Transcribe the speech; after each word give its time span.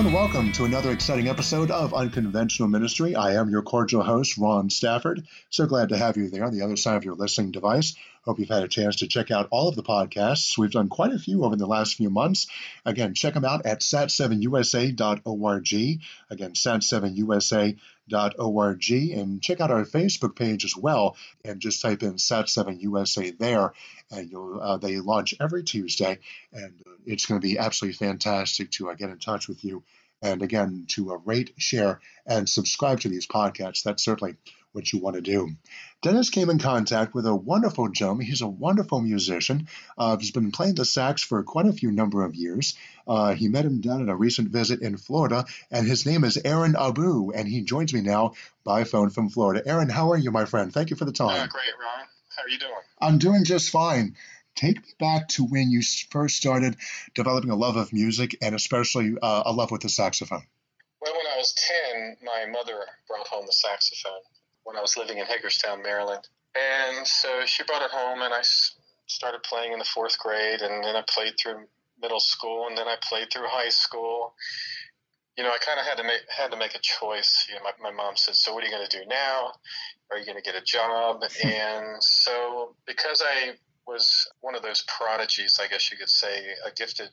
and 0.00 0.14
welcome 0.14 0.50
to 0.50 0.64
another 0.64 0.92
exciting 0.92 1.28
episode 1.28 1.70
of 1.70 1.92
Unconventional 1.92 2.70
Ministry. 2.70 3.14
I 3.14 3.34
am 3.34 3.50
your 3.50 3.60
cordial 3.60 4.02
host, 4.02 4.38
Ron 4.38 4.70
Stafford. 4.70 5.26
So 5.50 5.66
glad 5.66 5.90
to 5.90 5.96
have 5.98 6.16
you 6.16 6.30
there 6.30 6.44
on 6.44 6.56
the 6.56 6.64
other 6.64 6.76
side 6.76 6.96
of 6.96 7.04
your 7.04 7.16
listening 7.16 7.50
device. 7.50 7.94
Hope 8.24 8.38
you've 8.38 8.48
had 8.48 8.62
a 8.62 8.68
chance 8.68 8.96
to 8.96 9.08
check 9.08 9.30
out 9.30 9.48
all 9.50 9.68
of 9.68 9.76
the 9.76 9.82
podcasts. 9.82 10.56
We've 10.56 10.70
done 10.70 10.88
quite 10.88 11.12
a 11.12 11.18
few 11.18 11.44
over 11.44 11.54
the 11.54 11.66
last 11.66 11.96
few 11.96 12.08
months. 12.08 12.46
Again, 12.86 13.12
check 13.12 13.34
them 13.34 13.44
out 13.44 13.66
at 13.66 13.80
sat7usa.org. 13.80 16.00
Again, 16.30 16.52
sat7usa.org. 16.52 17.76
And 18.10 19.42
check 19.42 19.60
out 19.60 19.70
our 19.70 19.84
Facebook 19.84 20.36
page 20.36 20.64
as 20.64 20.76
well. 20.76 21.16
And 21.44 21.60
just 21.60 21.82
type 21.82 22.02
in 22.02 22.14
Sat7USA 22.14 23.38
there. 23.38 23.72
And 24.10 24.30
you'll 24.30 24.60
uh, 24.60 24.76
they 24.76 24.98
launch 24.98 25.34
every 25.40 25.62
Tuesday. 25.64 26.18
And 26.52 26.74
uh, 26.86 26.90
it's 27.06 27.26
going 27.26 27.40
to 27.40 27.46
be 27.46 27.58
absolutely 27.58 27.96
fantastic 27.96 28.70
to 28.72 28.90
uh, 28.90 28.94
get 28.94 29.10
in 29.10 29.18
touch 29.18 29.48
with 29.48 29.64
you. 29.64 29.82
And 30.22 30.42
again, 30.42 30.84
to 30.88 31.12
uh, 31.12 31.18
rate, 31.24 31.54
share, 31.56 32.00
and 32.26 32.48
subscribe 32.48 33.00
to 33.00 33.08
these 33.08 33.26
podcasts. 33.26 33.82
That's 33.82 34.04
certainly 34.04 34.36
what 34.72 34.92
you 34.92 35.00
want 35.00 35.16
to 35.16 35.22
do. 35.22 35.50
Dennis 36.02 36.30
came 36.30 36.48
in 36.48 36.58
contact 36.58 37.14
with 37.14 37.26
a 37.26 37.34
wonderful 37.34 37.88
gentleman. 37.88 38.26
He's 38.26 38.40
a 38.40 38.48
wonderful 38.48 39.00
musician. 39.00 39.68
Uh, 39.98 40.16
he's 40.16 40.30
been 40.30 40.52
playing 40.52 40.76
the 40.76 40.84
sax 40.84 41.22
for 41.22 41.42
quite 41.42 41.66
a 41.66 41.72
few 41.72 41.90
number 41.90 42.24
of 42.24 42.34
years. 42.34 42.76
Uh, 43.06 43.34
he 43.34 43.48
met 43.48 43.64
him 43.64 43.80
down 43.80 44.02
at 44.02 44.08
a 44.08 44.14
recent 44.14 44.48
visit 44.48 44.80
in 44.80 44.96
Florida, 44.96 45.44
and 45.70 45.86
his 45.86 46.06
name 46.06 46.24
is 46.24 46.36
Eirinn 46.36 46.74
Abu, 46.78 47.32
and 47.32 47.48
he 47.48 47.62
joins 47.62 47.92
me 47.92 48.00
now 48.00 48.32
by 48.64 48.84
phone 48.84 49.10
from 49.10 49.28
Florida. 49.28 49.62
Eirinn, 49.62 49.90
how 49.90 50.12
are 50.12 50.18
you, 50.18 50.30
my 50.30 50.44
friend? 50.44 50.72
Thank 50.72 50.90
you 50.90 50.96
for 50.96 51.04
the 51.04 51.12
time. 51.12 51.28
Uh, 51.28 51.46
great, 51.46 51.74
Ron. 51.78 52.06
How 52.36 52.42
are 52.44 52.48
you 52.48 52.58
doing? 52.58 52.72
I'm 53.00 53.18
doing 53.18 53.44
just 53.44 53.70
fine. 53.70 54.16
Take 54.54 54.76
me 54.76 54.92
back 54.98 55.28
to 55.28 55.44
when 55.44 55.70
you 55.70 55.80
first 56.10 56.36
started 56.36 56.76
developing 57.14 57.50
a 57.50 57.56
love 57.56 57.76
of 57.76 57.92
music 57.92 58.36
and 58.42 58.54
especially 58.54 59.16
uh, 59.20 59.42
a 59.46 59.52
love 59.52 59.70
with 59.70 59.82
the 59.82 59.88
saxophone. 59.88 60.42
Well, 61.00 61.12
when 61.12 61.26
I 61.32 61.36
was 61.38 61.54
10, 61.92 62.16
my 62.22 62.50
mother 62.50 62.84
brought 63.08 63.26
home 63.28 63.46
the 63.46 63.52
saxophone 63.52 64.20
when 64.70 64.78
I 64.78 64.82
was 64.82 64.96
living 64.96 65.18
in 65.18 65.26
Hagerstown, 65.26 65.82
Maryland. 65.82 66.28
And 66.54 67.04
so 67.04 67.44
she 67.44 67.64
brought 67.64 67.82
it 67.82 67.90
home, 67.90 68.22
and 68.22 68.32
I 68.32 68.42
started 69.08 69.42
playing 69.42 69.72
in 69.72 69.80
the 69.80 69.84
fourth 69.84 70.16
grade, 70.16 70.60
and 70.60 70.84
then 70.84 70.94
I 70.94 71.02
played 71.08 71.34
through 71.36 71.66
middle 72.00 72.20
school, 72.20 72.68
and 72.68 72.78
then 72.78 72.86
I 72.86 72.94
played 73.02 73.32
through 73.32 73.48
high 73.48 73.68
school. 73.70 74.32
You 75.36 75.42
know, 75.42 75.50
I 75.50 75.58
kind 75.58 75.80
of 75.80 75.86
had 75.86 75.96
to 75.96 76.04
make 76.04 76.20
had 76.28 76.52
to 76.52 76.56
make 76.56 76.76
a 76.76 76.80
choice. 76.80 77.46
You 77.48 77.56
know, 77.56 77.62
my, 77.64 77.90
my 77.90 77.90
mom 77.90 78.14
said, 78.14 78.36
"So 78.36 78.54
what 78.54 78.62
are 78.62 78.66
you 78.68 78.72
going 78.72 78.86
to 78.88 78.96
do 78.96 79.04
now? 79.08 79.52
Are 80.12 80.18
you 80.18 80.24
going 80.24 80.38
to 80.38 80.42
get 80.42 80.54
a 80.54 80.64
job?" 80.64 81.24
and 81.44 81.96
so, 82.00 82.76
because 82.86 83.24
I 83.26 83.54
was 83.88 84.28
one 84.40 84.54
of 84.54 84.62
those 84.62 84.84
prodigies, 84.86 85.58
I 85.60 85.66
guess 85.66 85.90
you 85.90 85.98
could 85.98 86.08
say, 86.08 86.44
a 86.64 86.70
gifted 86.70 87.10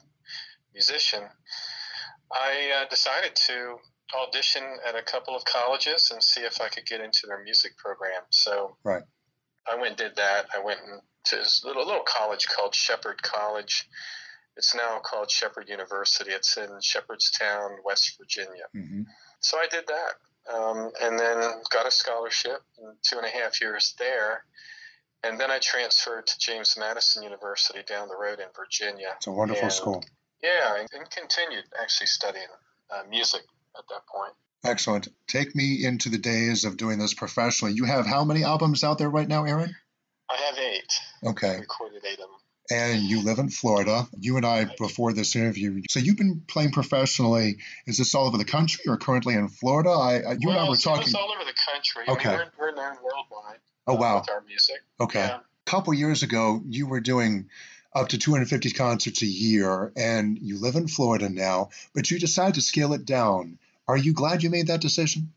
musician, 0.73 1.23
I 2.31 2.83
uh, 2.83 2.89
decided 2.89 3.35
to 3.47 3.78
audition 4.16 4.63
at 4.88 4.95
a 4.95 5.02
couple 5.02 5.36
of 5.36 5.44
colleges 5.45 6.11
and 6.11 6.23
see 6.23 6.41
if 6.41 6.61
I 6.61 6.69
could 6.69 6.86
get 6.86 7.02
into 7.02 7.27
their 7.27 7.44
music 7.44 7.77
program. 7.77 8.22
So 8.30 8.77
right. 8.83 9.03
I 9.69 9.75
went 9.75 9.88
and 9.88 9.97
did 9.97 10.16
that. 10.16 10.47
I 10.55 10.63
went 10.63 10.80
to 11.25 11.36
this 11.36 11.63
little, 11.63 11.86
little 11.86 12.05
college 12.05 12.47
called 12.47 12.73
Shepherd 12.73 13.22
College. 13.22 13.88
It's 14.55 14.73
now 14.73 15.00
called 15.03 15.30
Shepherd 15.30 15.69
University. 15.69 16.31
It's 16.31 16.58
in 16.58 16.69
Shepherdstown, 16.81 17.78
West 17.83 18.17
Virginia. 18.17 18.63
Mm-hmm. 18.75 19.03
So 19.39 19.58
I 19.58 19.67
did 19.69 19.85
that. 19.88 20.53
Um, 20.53 20.91
and 21.02 21.19
then 21.19 21.44
got 21.69 21.85
a 21.85 21.91
scholarship 21.91 22.61
in 22.80 22.94
two 23.02 23.17
and 23.17 23.25
a 23.25 23.30
half 23.30 23.59
years 23.59 23.94
there. 24.00 24.45
And 25.23 25.39
then 25.39 25.52
I 25.52 25.59
transferred 25.59 26.25
to 26.28 26.39
James 26.39 26.78
Madison 26.80 27.23
University 27.23 27.80
down 27.85 28.08
the 28.08 28.16
road 28.16 28.39
in 28.39 28.47
Virginia. 28.55 29.09
It's 29.17 29.28
a 29.28 29.31
wonderful 29.31 29.63
and, 29.63 29.73
school. 29.73 30.03
Yeah, 30.41 30.78
and 30.94 31.09
continued 31.09 31.66
actually 31.81 32.08
studying 32.08 32.47
uh, 32.89 33.03
music 33.09 33.41
at 33.78 33.86
that 33.89 34.06
point. 34.07 34.34
Excellent. 34.63 35.07
Take 35.28 35.56
me 35.56 35.85
into 35.85 36.09
the 36.09 36.18
days 36.18 36.66
of 36.66 36.78
doing 36.78 37.00
this 37.00 37.13
professionally. 37.13 37.74
You 37.74 37.85
have 37.85 38.06
how 38.06 38.24
many 38.24 38.44
albums 38.44 38.84
out 38.84 38.97
there 38.97 39.09
right 39.09 39.28
now, 39.28 39.44
Eirinn? 39.44 39.74
I 40.29 40.35
have 40.35 40.57
eight. 40.57 40.94
Okay. 41.24 41.56
I 41.56 41.59
recorded 41.59 42.03
eight 42.06 42.19
of 42.19 42.19
them. 42.19 42.29
And 42.69 43.03
you 43.03 43.24
live 43.24 43.40
in 43.40 43.50
Florida. 43.50 44.07
You 44.19 44.35
and 44.35 44.46
I, 44.46 44.66
before 44.78 45.13
this 45.13 45.38
interview, 45.38 45.81
so 45.90 46.00
you've 46.00 46.18
been 46.18 46.41
playing 46.47 46.72
professionally. 46.72 47.59
Is 47.85 47.97
this 47.97 48.13
all 48.13 48.28
over 48.28 48.38
the 48.38 48.44
country 48.44 48.84
or 48.88 48.97
currently 48.97 49.35
in 49.35 49.47
Florida? 49.47 49.91
I, 49.91 50.16
I 50.16 50.31
you 50.34 50.50
well, 50.50 50.57
and 50.57 50.68
I 50.68 50.69
were 50.69 50.75
talking. 50.75 51.03
It's 51.03 51.16
all 51.16 51.31
over 51.31 51.46
the 51.46 51.56
country. 51.72 52.03
Okay. 52.09 52.29
I 52.29 52.40
mean, 52.40 52.47
we're, 52.59 52.72
we're 52.72 52.75
known 52.75 52.97
worldwide. 53.02 53.59
Oh 53.88 53.94
uh, 53.94 54.00
wow. 54.00 54.19
With 54.19 54.29
our 54.29 54.41
music. 54.41 54.75
Okay. 55.00 55.19
Yeah. 55.19 55.38
A 55.38 55.69
couple 55.69 55.94
years 55.94 56.23
ago, 56.23 56.62
you 56.68 56.88
were 56.88 57.00
doing 57.00 57.50
up 57.96 58.09
to 58.09 58.18
250 58.18 58.72
concerts 58.72 59.22
a 59.22 59.25
year, 59.25 59.94
and 59.96 60.38
you 60.38 60.59
live 60.59 60.75
in 60.75 60.90
Florida 60.90 61.29
now, 61.29 61.69
but 61.96 62.12
you 62.12 62.19
decided 62.19 62.56
to 62.56 62.62
scale 62.62 62.91
it 62.91 63.06
down. 63.06 63.59
Are 63.88 63.98
you 63.98 64.14
glad 64.14 64.44
you 64.44 64.50
made 64.50 64.68
that 64.68 64.81
decision? 64.81 65.31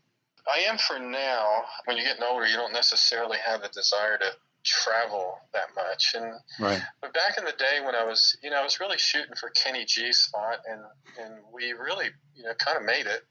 I 0.51 0.69
am 0.69 0.77
for 0.77 0.99
now. 0.99 1.63
When 1.85 1.97
you're 1.97 2.05
getting 2.05 2.23
older, 2.23 2.45
you 2.45 2.55
don't 2.55 2.73
necessarily 2.73 3.37
have 3.45 3.61
the 3.61 3.69
desire 3.69 4.17
to 4.17 4.31
travel 4.63 5.39
that 5.53 5.67
much. 5.75 6.13
And 6.15 6.33
right. 6.59 6.81
but 7.01 7.13
back 7.13 7.37
in 7.37 7.45
the 7.45 7.53
day 7.53 7.79
when 7.83 7.95
I 7.95 8.03
was, 8.03 8.37
you 8.43 8.49
know, 8.49 8.57
I 8.59 8.63
was 8.63 8.79
really 8.79 8.97
shooting 8.97 9.35
for 9.39 9.49
Kenny 9.49 9.85
G 9.85 10.11
spot, 10.11 10.59
and 10.69 10.81
and 11.19 11.35
we 11.53 11.73
really, 11.73 12.09
you 12.35 12.43
know, 12.43 12.53
kind 12.55 12.77
of 12.77 12.83
made 12.83 13.05
it. 13.05 13.23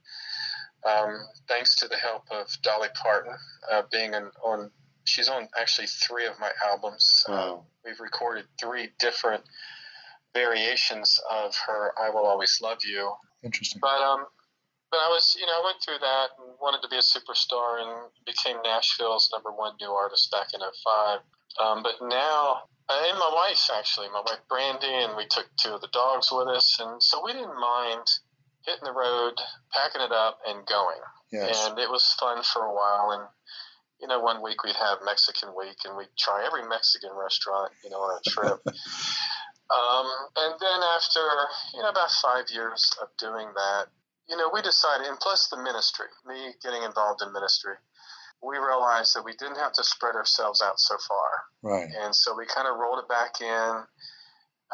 Um, 0.89 1.19
thanks 1.47 1.77
to 1.77 1.89
the 1.89 1.97
help 1.97 2.23
of 2.31 2.47
Dolly 2.63 2.89
Parton 2.95 3.35
uh, 3.71 3.83
being 3.93 4.15
an, 4.15 4.31
on. 4.45 4.71
She's 5.05 5.29
on 5.29 5.49
actually 5.59 5.89
three 5.89 6.27
of 6.27 6.39
my 6.39 6.51
albums. 6.65 7.25
Wow. 7.29 7.35
Uh, 7.35 7.61
we've 7.85 8.01
recorded 8.01 8.45
three 8.61 8.91
different 8.99 9.43
variations 10.35 11.19
of 11.31 11.55
her 11.67 11.93
"I 12.01 12.11
Will 12.11 12.27
Always 12.27 12.59
Love 12.63 12.79
You." 12.85 13.13
Interesting. 13.43 13.81
But 13.81 14.01
um, 14.01 14.27
but 14.91 14.99
I 14.99 15.09
was, 15.09 15.37
you 15.39 15.47
know, 15.47 15.55
I 15.55 15.65
went 15.65 15.79
through 15.83 16.03
that 16.03 16.35
and 16.39 16.59
wanted 16.61 16.83
to 16.83 16.91
be 16.91 16.99
a 16.99 17.07
superstar 17.07 17.79
and 17.79 18.11
became 18.27 18.59
Nashville's 18.65 19.31
number 19.33 19.51
one 19.51 19.75
new 19.81 19.91
artist 19.91 20.31
back 20.31 20.49
in 20.53 20.61
05. 20.61 21.21
Um, 21.63 21.83
but 21.83 21.95
now, 22.03 22.67
and 22.91 23.19
my 23.19 23.31
wife 23.31 23.71
actually, 23.71 24.09
my 24.11 24.23
wife 24.27 24.43
Brandy, 24.49 24.91
and 24.91 25.17
we 25.17 25.27
took 25.31 25.47
two 25.57 25.75
of 25.75 25.81
the 25.81 25.93
dogs 25.93 26.31
with 26.33 26.49
us. 26.49 26.79
And 26.81 27.03
so 27.03 27.23
we 27.25 27.33
didn't 27.33 27.59
mind 27.59 28.03
hitting 28.67 28.85
the 28.85 28.93
road, 28.93 29.35
packing 29.73 30.03
it 30.03 30.13
up, 30.13 30.39
and 30.47 30.67
going. 30.67 31.01
Yes. 31.31 31.69
And 31.69 31.79
it 31.79 31.89
was 31.89 32.13
fun 32.19 32.43
for 32.43 32.67
a 32.67 32.75
while. 32.75 33.15
And, 33.15 33.29
you 34.01 34.09
know, 34.09 34.19
one 34.19 34.43
week 34.43 34.65
we'd 34.65 34.75
have 34.75 34.99
Mexican 35.05 35.55
week 35.57 35.79
and 35.85 35.97
we'd 35.97 36.11
try 36.19 36.45
every 36.45 36.67
Mexican 36.69 37.11
restaurant, 37.15 37.71
you 37.85 37.91
know, 37.91 38.03
on 38.03 38.19
a 38.19 38.31
trip. 38.31 38.59
um, 38.67 40.07
and 40.35 40.55
then 40.59 40.81
after, 40.99 41.23
you 41.75 41.83
know, 41.83 41.91
about 41.91 42.11
five 42.11 42.51
years 42.51 42.91
of 43.01 43.09
doing 43.19 43.47
that, 43.55 43.87
you 44.31 44.37
know, 44.37 44.49
we 44.55 44.63
decided, 44.63 45.09
and 45.09 45.19
plus 45.19 45.49
the 45.49 45.57
ministry, 45.57 46.07
me 46.27 46.55
getting 46.63 46.83
involved 46.85 47.21
in 47.21 47.33
ministry, 47.33 47.75
we 48.43 48.57
realized 48.57 49.15
that 49.17 49.25
we 49.25 49.35
didn't 49.37 49.59
have 49.59 49.73
to 49.75 49.85
spread 49.85 50.15
ourselves 50.15 50.63
out 50.63 50.79
so 50.79 50.97
far. 51.09 51.29
Right. 51.63 51.91
And 52.01 52.15
so 52.15 52.35
we 52.37 52.47
kind 52.47 52.69
of 52.69 52.79
rolled 52.79 53.01
it 53.01 53.09
back 53.09 53.41
in. 53.41 53.83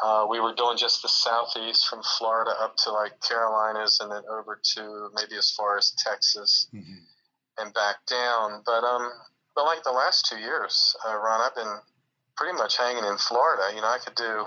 Uh, 0.01 0.27
we 0.29 0.39
were 0.39 0.53
doing 0.53 0.77
just 0.77 1.01
the 1.01 1.09
southeast 1.09 1.87
from 1.87 2.03
Florida 2.17 2.51
up 2.61 2.75
to 2.77 2.91
like 2.91 3.19
Carolinas 3.27 3.97
and 3.99 4.11
then 4.11 4.21
over 4.31 4.61
to 4.75 5.09
maybe 5.15 5.35
as 5.35 5.51
far 5.57 5.75
as 5.75 5.91
Texas 5.97 6.69
mm-hmm. 6.73 7.01
and 7.57 7.73
back 7.73 7.95
down. 8.07 8.61
But, 8.63 8.83
um, 8.85 9.09
but 9.55 9.65
like 9.65 9.83
the 9.83 9.91
last 9.91 10.27
two 10.29 10.37
years, 10.37 10.95
uh, 11.05 11.17
Ron, 11.17 11.41
I've 11.41 11.55
been 11.55 11.79
pretty 12.37 12.55
much 12.55 12.77
hanging 12.77 13.03
in 13.03 13.17
Florida. 13.17 13.73
You 13.75 13.81
know, 13.81 13.87
I 13.87 13.97
could 13.97 14.15
do 14.15 14.45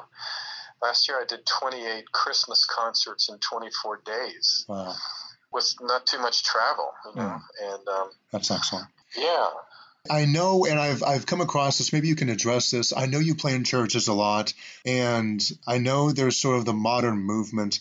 last 0.83 1.09
year 1.09 1.21
I 1.21 1.25
did 1.27 1.47
28 1.47 2.11
Christmas 2.13 2.67
concerts 2.67 3.29
in 3.29 3.39
24 3.39 4.03
days. 4.05 4.65
Wow. 4.69 4.95
With 5.53 5.75
not 5.81 6.07
too 6.07 6.21
much 6.21 6.45
travel, 6.45 6.93
you 7.07 7.21
know, 7.21 7.41
yeah. 7.61 7.75
and 7.75 7.89
um, 7.89 8.11
that's 8.31 8.53
excellent. 8.53 8.87
Yeah. 9.17 9.49
I 10.09 10.25
know, 10.25 10.65
and 10.65 10.79
I've 10.79 11.03
I've 11.03 11.27
come 11.27 11.41
across 11.41 11.79
this. 11.79 11.93
Maybe 11.93 12.09
you 12.09 12.15
can 12.15 12.31
address 12.31 12.71
this. 12.71 12.97
I 12.97 13.07
know 13.07 13.19
you 13.19 13.35
play 13.35 13.55
in 13.55 13.65
churches 13.65 14.09
a 14.09 14.15
lot, 14.15 14.55
and 14.87 15.43
I 15.67 15.79
know 15.79 16.13
there's 16.13 16.39
sort 16.39 16.57
of 16.57 16.65
the 16.65 16.73
modern 16.73 17.19
movement 17.19 17.81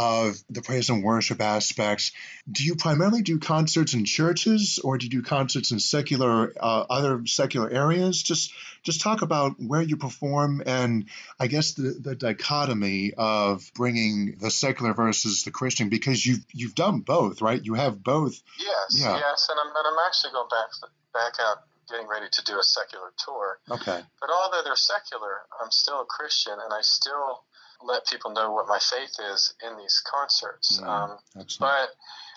of 0.00 0.42
the 0.48 0.62
praise 0.62 0.88
and 0.88 1.04
worship 1.04 1.40
aspects. 1.42 2.12
Do 2.50 2.64
you 2.64 2.74
primarily 2.74 3.22
do 3.22 3.38
concerts 3.38 3.92
in 3.92 4.04
churches, 4.04 4.78
or 4.82 4.96
do 4.96 5.04
you 5.06 5.10
do 5.10 5.22
concerts 5.22 5.70
in 5.72 5.78
secular 5.78 6.52
uh, 6.58 6.84
other 6.88 7.26
secular 7.26 7.68
areas? 7.70 8.22
Just 8.22 8.52
just 8.82 9.02
talk 9.02 9.20
about 9.22 9.56
where 9.60 9.82
you 9.82 9.96
perform, 9.98 10.62
and 10.64 11.04
I 11.38 11.48
guess 11.48 11.74
the, 11.74 11.90
the 12.00 12.14
dichotomy 12.14 13.12
of 13.16 13.70
bringing 13.74 14.36
the 14.40 14.50
secular 14.50 14.94
versus 14.94 15.44
the 15.44 15.50
Christian, 15.50 15.88
because 15.90 16.24
you've 16.24 16.44
you've 16.52 16.74
done 16.74 17.00
both, 17.00 17.42
right? 17.42 17.62
You 17.62 17.74
have 17.74 18.02
both. 18.02 18.40
Yes, 18.58 18.96
Yeah. 18.98 19.16
yes, 19.18 19.48
and 19.50 19.58
I'm 19.60 19.66
and 19.68 19.86
I'm 19.86 20.06
actually 20.06 20.32
going 20.32 20.48
back 20.48 20.70
back 21.12 21.34
out, 21.40 21.58
getting 21.90 22.08
ready 22.08 22.26
to 22.32 22.44
do 22.44 22.58
a 22.58 22.62
secular 22.62 23.12
tour. 23.24 23.58
Okay. 23.70 24.00
But 24.20 24.30
although 24.30 24.62
they're 24.64 24.76
secular, 24.76 25.42
I'm 25.60 25.70
still 25.70 26.00
a 26.00 26.06
Christian, 26.06 26.54
and 26.54 26.72
I 26.72 26.80
still 26.82 27.44
let 27.82 28.06
people 28.06 28.30
know 28.30 28.52
what 28.52 28.66
my 28.68 28.78
faith 28.78 29.14
is 29.32 29.54
in 29.66 29.76
these 29.78 30.02
concerts. 30.06 30.80
Mm, 30.80 30.86
um, 30.86 31.18
but 31.58 31.88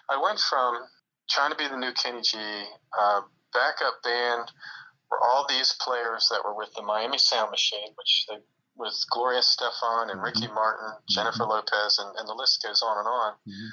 I 0.09 0.21
went 0.21 0.39
from 0.39 0.77
trying 1.29 1.51
to 1.51 1.57
be 1.57 1.67
the 1.67 1.77
new 1.77 1.91
Kenny 1.93 2.21
G, 2.21 2.37
uh, 2.37 3.21
backup 3.53 4.01
band, 4.03 4.51
were 5.11 5.19
all 5.23 5.45
these 5.47 5.73
players 5.81 6.27
that 6.31 6.41
were 6.43 6.55
with 6.55 6.73
the 6.75 6.81
Miami 6.81 7.17
Sound 7.17 7.51
Machine, 7.51 7.89
which 7.95 8.25
they 8.29 8.37
with 8.75 8.97
Gloria 9.11 9.39
Estefan 9.39 10.09
and 10.11 10.21
Ricky 10.23 10.47
Martin, 10.47 10.97
Jennifer 11.07 11.45
Lopez, 11.45 11.99
and, 11.99 12.09
and 12.17 12.27
the 12.27 12.33
list 12.33 12.63
goes 12.63 12.81
on 12.81 12.97
and 12.97 13.07
on. 13.07 13.33
Mhm. 13.47 13.69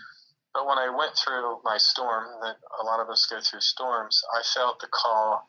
But 0.53 0.67
when 0.67 0.79
I 0.79 0.91
went 0.91 1.17
through 1.17 1.63
my 1.65 1.79
storm, 1.79 2.27
that 2.43 2.57
a 2.81 2.85
lot 2.85 3.01
of 3.01 3.09
us 3.09 3.25
go 3.25 3.41
through 3.41 3.61
storms, 3.61 4.23
I 4.35 4.43
felt 4.43 4.79
the 4.81 4.89
call 4.89 5.49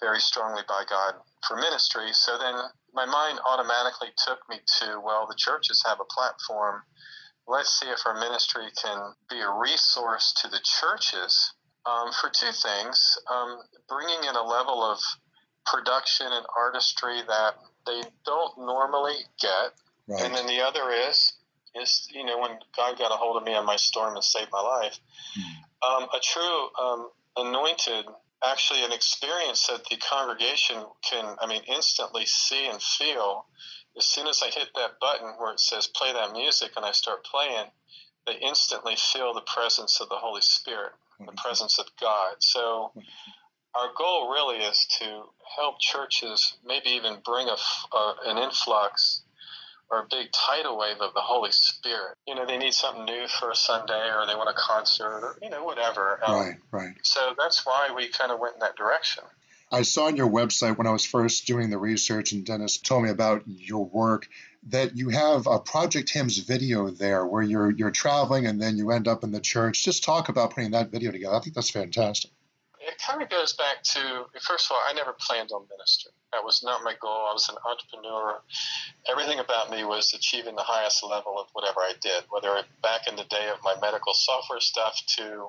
very 0.00 0.20
strongly 0.20 0.62
by 0.68 0.84
God 0.88 1.14
for 1.46 1.56
ministry. 1.56 2.08
So 2.12 2.38
then 2.38 2.54
my 2.94 3.06
mind 3.06 3.38
automatically 3.46 4.08
took 4.16 4.38
me 4.48 4.56
to, 4.80 5.00
well, 5.04 5.26
the 5.28 5.36
churches 5.36 5.82
have 5.86 5.98
a 6.00 6.04
platform. 6.04 6.82
Let's 7.46 7.78
see 7.80 7.86
if 7.86 8.00
our 8.06 8.18
ministry 8.18 8.64
can 8.82 9.12
be 9.30 9.40
a 9.40 9.50
resource 9.50 10.34
to 10.42 10.48
the 10.48 10.60
churches 10.80 11.52
um, 11.86 12.10
for 12.20 12.30
two 12.30 12.52
things 12.52 13.18
um, 13.30 13.58
bringing 13.88 14.28
in 14.28 14.34
a 14.34 14.42
level 14.42 14.82
of 14.82 14.98
production 15.64 16.26
and 16.30 16.44
artistry 16.56 17.20
that 17.26 17.54
they 17.86 18.02
don't 18.24 18.58
normally 18.58 19.16
get. 19.40 19.72
Right. 20.08 20.24
And 20.24 20.34
then 20.34 20.46
the 20.46 20.60
other 20.60 20.90
is, 21.08 21.34
is 21.74 22.08
you 22.12 22.24
know, 22.24 22.38
when 22.38 22.52
God 22.76 22.98
got 22.98 23.12
a 23.12 23.16
hold 23.16 23.36
of 23.36 23.44
me 23.44 23.54
on 23.54 23.66
my 23.66 23.76
storm 23.76 24.14
and 24.14 24.24
saved 24.24 24.50
my 24.52 24.60
life, 24.60 24.98
hmm. 25.34 26.02
um, 26.02 26.08
a 26.14 26.20
true 26.22 26.68
um, 26.80 27.08
anointed 27.36 28.06
actually 28.44 28.84
an 28.84 28.92
experience 28.92 29.66
that 29.66 29.84
the 29.90 29.96
congregation 29.96 30.84
can, 31.02 31.36
I 31.40 31.46
mean, 31.46 31.62
instantly 31.66 32.24
see 32.26 32.66
and 32.66 32.80
feel. 32.80 33.46
As 33.96 34.06
soon 34.06 34.26
as 34.26 34.42
I 34.42 34.50
hit 34.50 34.68
that 34.76 35.00
button 35.00 35.28
where 35.38 35.52
it 35.52 35.60
says 35.60 35.88
play 35.88 36.12
that 36.12 36.32
music 36.32 36.72
and 36.76 36.84
I 36.84 36.92
start 36.92 37.24
playing, 37.24 37.66
they 38.26 38.34
instantly 38.34 38.94
feel 38.96 39.34
the 39.34 39.40
presence 39.42 40.00
of 40.00 40.08
the 40.08 40.16
Holy 40.16 40.42
Spirit, 40.42 40.92
the 41.18 41.24
mm-hmm. 41.24 41.34
presence 41.36 41.78
of 41.78 41.86
God. 42.00 42.36
So 42.40 42.92
mm-hmm. 42.96 43.00
our 43.74 43.90
goal 43.96 44.30
really 44.30 44.58
is 44.58 44.86
to 45.00 45.24
help 45.56 45.80
churches 45.80 46.56
maybe 46.64 46.90
even 46.90 47.18
bring 47.24 47.48
a, 47.48 47.96
a, 47.96 48.14
an 48.26 48.38
influx 48.38 49.22
or 49.90 50.00
a 50.00 50.06
big 50.10 50.30
tidal 50.32 50.78
wave 50.78 51.00
of 51.00 51.14
the 51.14 51.20
Holy 51.20 51.52
Spirit. 51.52 52.16
You 52.26 52.34
know, 52.34 52.46
they 52.46 52.58
need 52.58 52.74
something 52.74 53.04
new 53.04 53.26
for 53.40 53.50
a 53.50 53.56
Sunday 53.56 54.10
or 54.14 54.26
they 54.26 54.34
want 54.34 54.50
a 54.50 54.54
concert 54.54 55.20
or, 55.22 55.38
you 55.42 55.50
know, 55.50 55.64
whatever. 55.64 56.20
Um, 56.24 56.34
right, 56.34 56.56
right. 56.70 56.94
So 57.02 57.34
that's 57.38 57.64
why 57.64 57.90
we 57.94 58.08
kind 58.08 58.30
of 58.30 58.38
went 58.38 58.54
in 58.54 58.60
that 58.60 58.76
direction. 58.76 59.24
I 59.70 59.82
saw 59.82 60.06
on 60.06 60.16
your 60.16 60.30
website 60.30 60.78
when 60.78 60.86
I 60.86 60.92
was 60.92 61.04
first 61.04 61.46
doing 61.46 61.68
the 61.68 61.76
research, 61.76 62.32
and 62.32 62.44
Dennis 62.44 62.78
told 62.78 63.04
me 63.04 63.10
about 63.10 63.42
your 63.46 63.84
work, 63.84 64.26
that 64.68 64.96
you 64.96 65.10
have 65.10 65.46
a 65.46 65.58
Project 65.58 66.08
Hymns 66.08 66.38
video 66.38 66.88
there 66.88 67.26
where 67.26 67.42
you're 67.42 67.70
you're 67.70 67.90
traveling 67.90 68.46
and 68.46 68.60
then 68.60 68.78
you 68.78 68.90
end 68.90 69.06
up 69.06 69.24
in 69.24 69.30
the 69.30 69.40
church. 69.40 69.84
Just 69.84 70.04
talk 70.04 70.30
about 70.30 70.54
putting 70.54 70.70
that 70.70 70.90
video 70.90 71.12
together. 71.12 71.34
I 71.34 71.40
think 71.40 71.54
that's 71.54 71.70
fantastic 71.70 72.30
it 72.88 72.96
kind 72.98 73.22
of 73.22 73.28
goes 73.28 73.52
back 73.52 73.82
to 73.82 74.24
first 74.40 74.66
of 74.66 74.72
all, 74.72 74.82
I 74.88 74.94
never 74.94 75.14
planned 75.20 75.50
on 75.52 75.66
ministry. 75.70 76.12
That 76.32 76.42
was 76.42 76.62
not 76.64 76.82
my 76.82 76.94
goal. 77.00 77.28
I 77.28 77.32
was 77.32 77.48
an 77.48 77.56
entrepreneur. 77.64 78.40
Everything 79.10 79.38
about 79.38 79.70
me 79.70 79.84
was 79.84 80.14
achieving 80.14 80.56
the 80.56 80.62
highest 80.62 81.04
level 81.04 81.38
of 81.38 81.48
whatever 81.52 81.80
I 81.80 81.92
did, 82.00 82.24
whether 82.30 82.62
back 82.82 83.06
in 83.06 83.16
the 83.16 83.24
day 83.24 83.48
of 83.52 83.58
my 83.62 83.74
medical 83.80 84.14
software 84.14 84.60
stuff 84.60 85.00
to, 85.16 85.48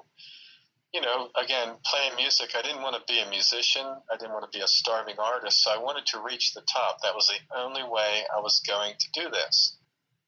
you 0.93 1.01
know, 1.01 1.29
again, 1.41 1.75
playing 1.85 2.15
music. 2.17 2.51
I 2.57 2.61
didn't 2.61 2.81
want 2.81 2.95
to 2.95 3.13
be 3.13 3.19
a 3.21 3.29
musician. 3.29 3.85
I 3.85 4.17
didn't 4.17 4.33
want 4.33 4.51
to 4.51 4.57
be 4.57 4.63
a 4.63 4.67
starving 4.67 5.15
artist. 5.17 5.63
So 5.63 5.71
I 5.71 5.77
wanted 5.77 6.05
to 6.07 6.21
reach 6.21 6.53
the 6.53 6.61
top. 6.61 7.01
That 7.03 7.15
was 7.15 7.27
the 7.27 7.39
only 7.57 7.83
way 7.83 8.23
I 8.35 8.41
was 8.41 8.61
going 8.67 8.93
to 8.99 9.07
do 9.13 9.29
this. 9.29 9.77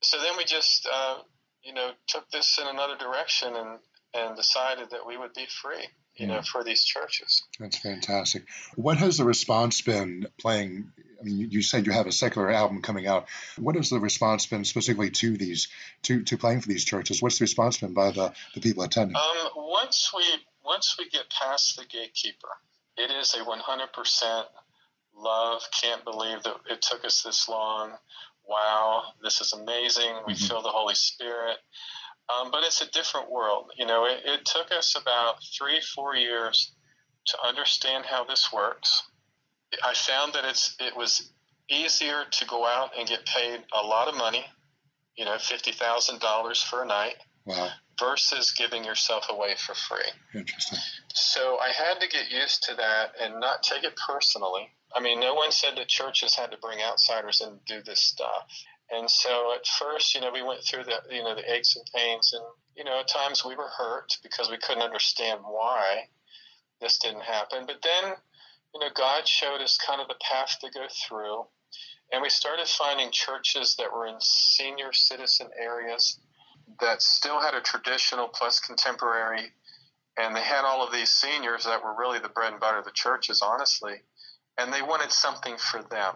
So 0.02 0.18
then 0.18 0.38
we 0.38 0.46
just, 0.46 0.88
uh, 0.92 1.18
you 1.62 1.74
know, 1.74 1.92
took 2.08 2.30
this 2.32 2.58
in 2.60 2.68
another 2.68 2.96
direction 2.98 3.56
and, 3.56 3.80
and 4.14 4.36
decided 4.36 4.90
that 4.92 5.06
we 5.06 5.18
would 5.18 5.34
be 5.34 5.46
free 5.46 5.88
you 6.16 6.28
know, 6.28 6.42
for 6.42 6.64
these 6.64 6.84
churches. 6.84 7.44
That's 7.60 7.80
fantastic. 7.80 8.44
What 8.76 8.98
has 8.98 9.18
the 9.18 9.24
response 9.24 9.82
been 9.82 10.28
playing? 10.40 10.92
I 11.20 11.24
mean, 11.24 11.50
you 11.50 11.62
said 11.62 11.86
you 11.86 11.94
have 11.94 12.08
a 12.08 12.12
secular 12.12 12.52
album 12.52 12.82
coming 12.82 13.08
out. 13.08 13.28
What 13.58 13.76
has 13.76 13.90
the 13.90 14.00
response 14.00 14.46
been 14.46 14.66
specifically 14.66 15.12
to 15.12 15.38
these, 15.38 15.68
to, 16.04 16.24
to 16.24 16.38
playing 16.38 16.62
for 16.62 16.68
these 16.68 16.84
churches? 16.84 17.22
What's 17.22 17.40
the 17.40 17.44
response 17.44 17.78
been 17.78 17.94
by 17.94 18.12
the, 18.12 18.34
the 18.54 18.62
people 18.62 18.84
attending? 18.84 19.16
Um, 19.16 19.52
once 19.56 20.12
we 20.16 20.24
once 20.64 20.96
we 21.00 21.10
get 21.10 21.24
past 21.30 21.76
the 21.76 21.86
gatekeeper, 21.86 22.50
it 22.98 23.10
is 23.10 23.34
a 23.34 23.44
100% 23.44 24.44
love. 25.18 25.62
Can't 25.82 26.04
believe 26.04 26.44
that 26.44 26.56
it 26.70 26.82
took 26.84 27.04
us 27.04 27.24
this 27.24 27.50
long. 27.50 27.94
Wow, 28.48 29.06
this 29.24 29.42
is 29.42 29.54
amazing. 29.54 30.14
We 30.28 30.34
mm-hmm. 30.34 30.46
feel 30.46 30.62
the 30.62 30.70
Holy 30.70 30.96
Spirit. 30.96 31.58
Um, 32.30 32.52
but 32.52 32.64
it's 32.64 32.82
a 32.82 32.90
different 32.92 33.30
world. 33.30 33.72
You 33.78 33.86
know, 33.86 34.06
it, 34.06 34.22
it 34.26 34.46
took 34.46 34.72
us 34.72 34.96
about 34.96 35.44
three, 35.58 35.82
four 35.82 36.16
years 36.16 36.72
to 37.28 37.38
understand 37.46 38.06
how 38.06 38.24
this 38.24 38.52
works. 38.54 39.04
I 39.84 39.94
found 39.94 40.34
that 40.34 40.46
it's 40.46 40.76
it 40.80 40.96
was 40.96 41.32
easier 41.70 42.24
to 42.30 42.46
go 42.46 42.66
out 42.66 42.92
and 42.98 43.08
get 43.08 43.26
paid 43.26 43.62
a 43.74 43.86
lot 43.86 44.08
of 44.08 44.16
money, 44.16 44.46
you 45.16 45.26
know, 45.26 45.38
fifty 45.38 45.72
thousand 45.72 46.20
dollars 46.20 46.62
for 46.62 46.84
a 46.84 46.86
night, 46.86 47.16
wow. 47.46 47.70
versus 48.00 48.52
giving 48.52 48.84
yourself 48.84 49.26
away 49.30 49.56
for 49.58 49.74
free. 49.74 50.12
Interesting. 50.34 50.80
So 51.14 51.58
I 51.60 51.72
had 51.72 52.00
to 52.02 52.08
get 52.08 52.32
used 52.32 52.64
to 52.64 52.76
that 52.76 53.14
and 53.22 53.40
not 53.40 53.64
take 53.64 53.84
it 53.84 53.98
personally. 54.08 54.70
I 54.94 55.00
mean, 55.00 55.20
no 55.20 55.34
one 55.36 55.52
said 55.52 55.78
that 55.78 55.88
churches 55.88 56.36
had 56.36 56.52
to 56.52 56.58
bring 56.58 56.80
outsiders 56.82 57.42
in 57.42 57.50
and 57.50 57.66
do 57.66 57.82
this 57.82 58.02
stuff. 58.02 58.48
And 58.92 59.10
so 59.10 59.54
at 59.56 59.66
first, 59.66 60.14
you 60.14 60.22
know, 60.22 60.32
we 60.32 60.44
went 60.44 60.64
through 60.64 60.84
the, 60.84 61.00
you 61.10 61.24
know, 61.24 61.34
the 61.34 61.54
aches 61.54 61.76
and 61.78 61.86
pains, 61.96 62.34
and 62.34 62.44
you 62.76 62.84
know, 62.84 63.00
at 63.00 63.08
times 63.08 63.46
we 63.46 63.56
were 63.56 63.70
hurt 63.70 64.18
because 64.22 64.50
we 64.50 64.58
couldn't 64.58 64.84
understand 64.84 65.40
why 65.44 66.10
this 66.82 66.98
didn't 67.00 67.24
happen. 67.24 67.66
But 67.66 67.82
then, 67.82 68.14
you 68.74 68.80
know, 68.82 68.90
God 68.94 69.28
showed 69.28 69.62
us 69.62 69.78
kind 69.78 70.02
of 70.02 70.08
the 70.10 70.20
path 70.22 70.58
to 70.62 70.70
go 70.72 70.88
through, 71.08 71.46
and 72.12 72.22
we 72.22 72.30
started 72.30 72.68
finding 72.68 73.12
churches 73.12 73.76
that 73.78 73.94
were 73.94 74.08
in 74.08 74.18
senior 74.20 74.92
citizen 74.92 75.48
areas 75.58 76.20
that 76.82 77.02
still 77.02 77.40
had 77.40 77.54
a 77.54 77.62
traditional 77.62 78.28
plus 78.28 78.60
contemporary, 78.60 79.52
and 80.18 80.36
they 80.36 80.42
had 80.42 80.66
all 80.66 80.86
of 80.86 80.92
these 80.92 81.12
seniors 81.12 81.64
that 81.64 81.82
were 81.82 81.96
really 81.98 82.20
the 82.20 82.30
bread 82.30 82.52
and 82.52 82.60
butter 82.60 82.80
of 82.80 82.86
the 82.86 82.92
churches, 82.92 83.42
honestly, 83.42 84.02
and 84.58 84.74
they 84.74 84.82
wanted 84.82 85.14
something 85.14 85.56
for 85.58 85.82
them 85.84 86.16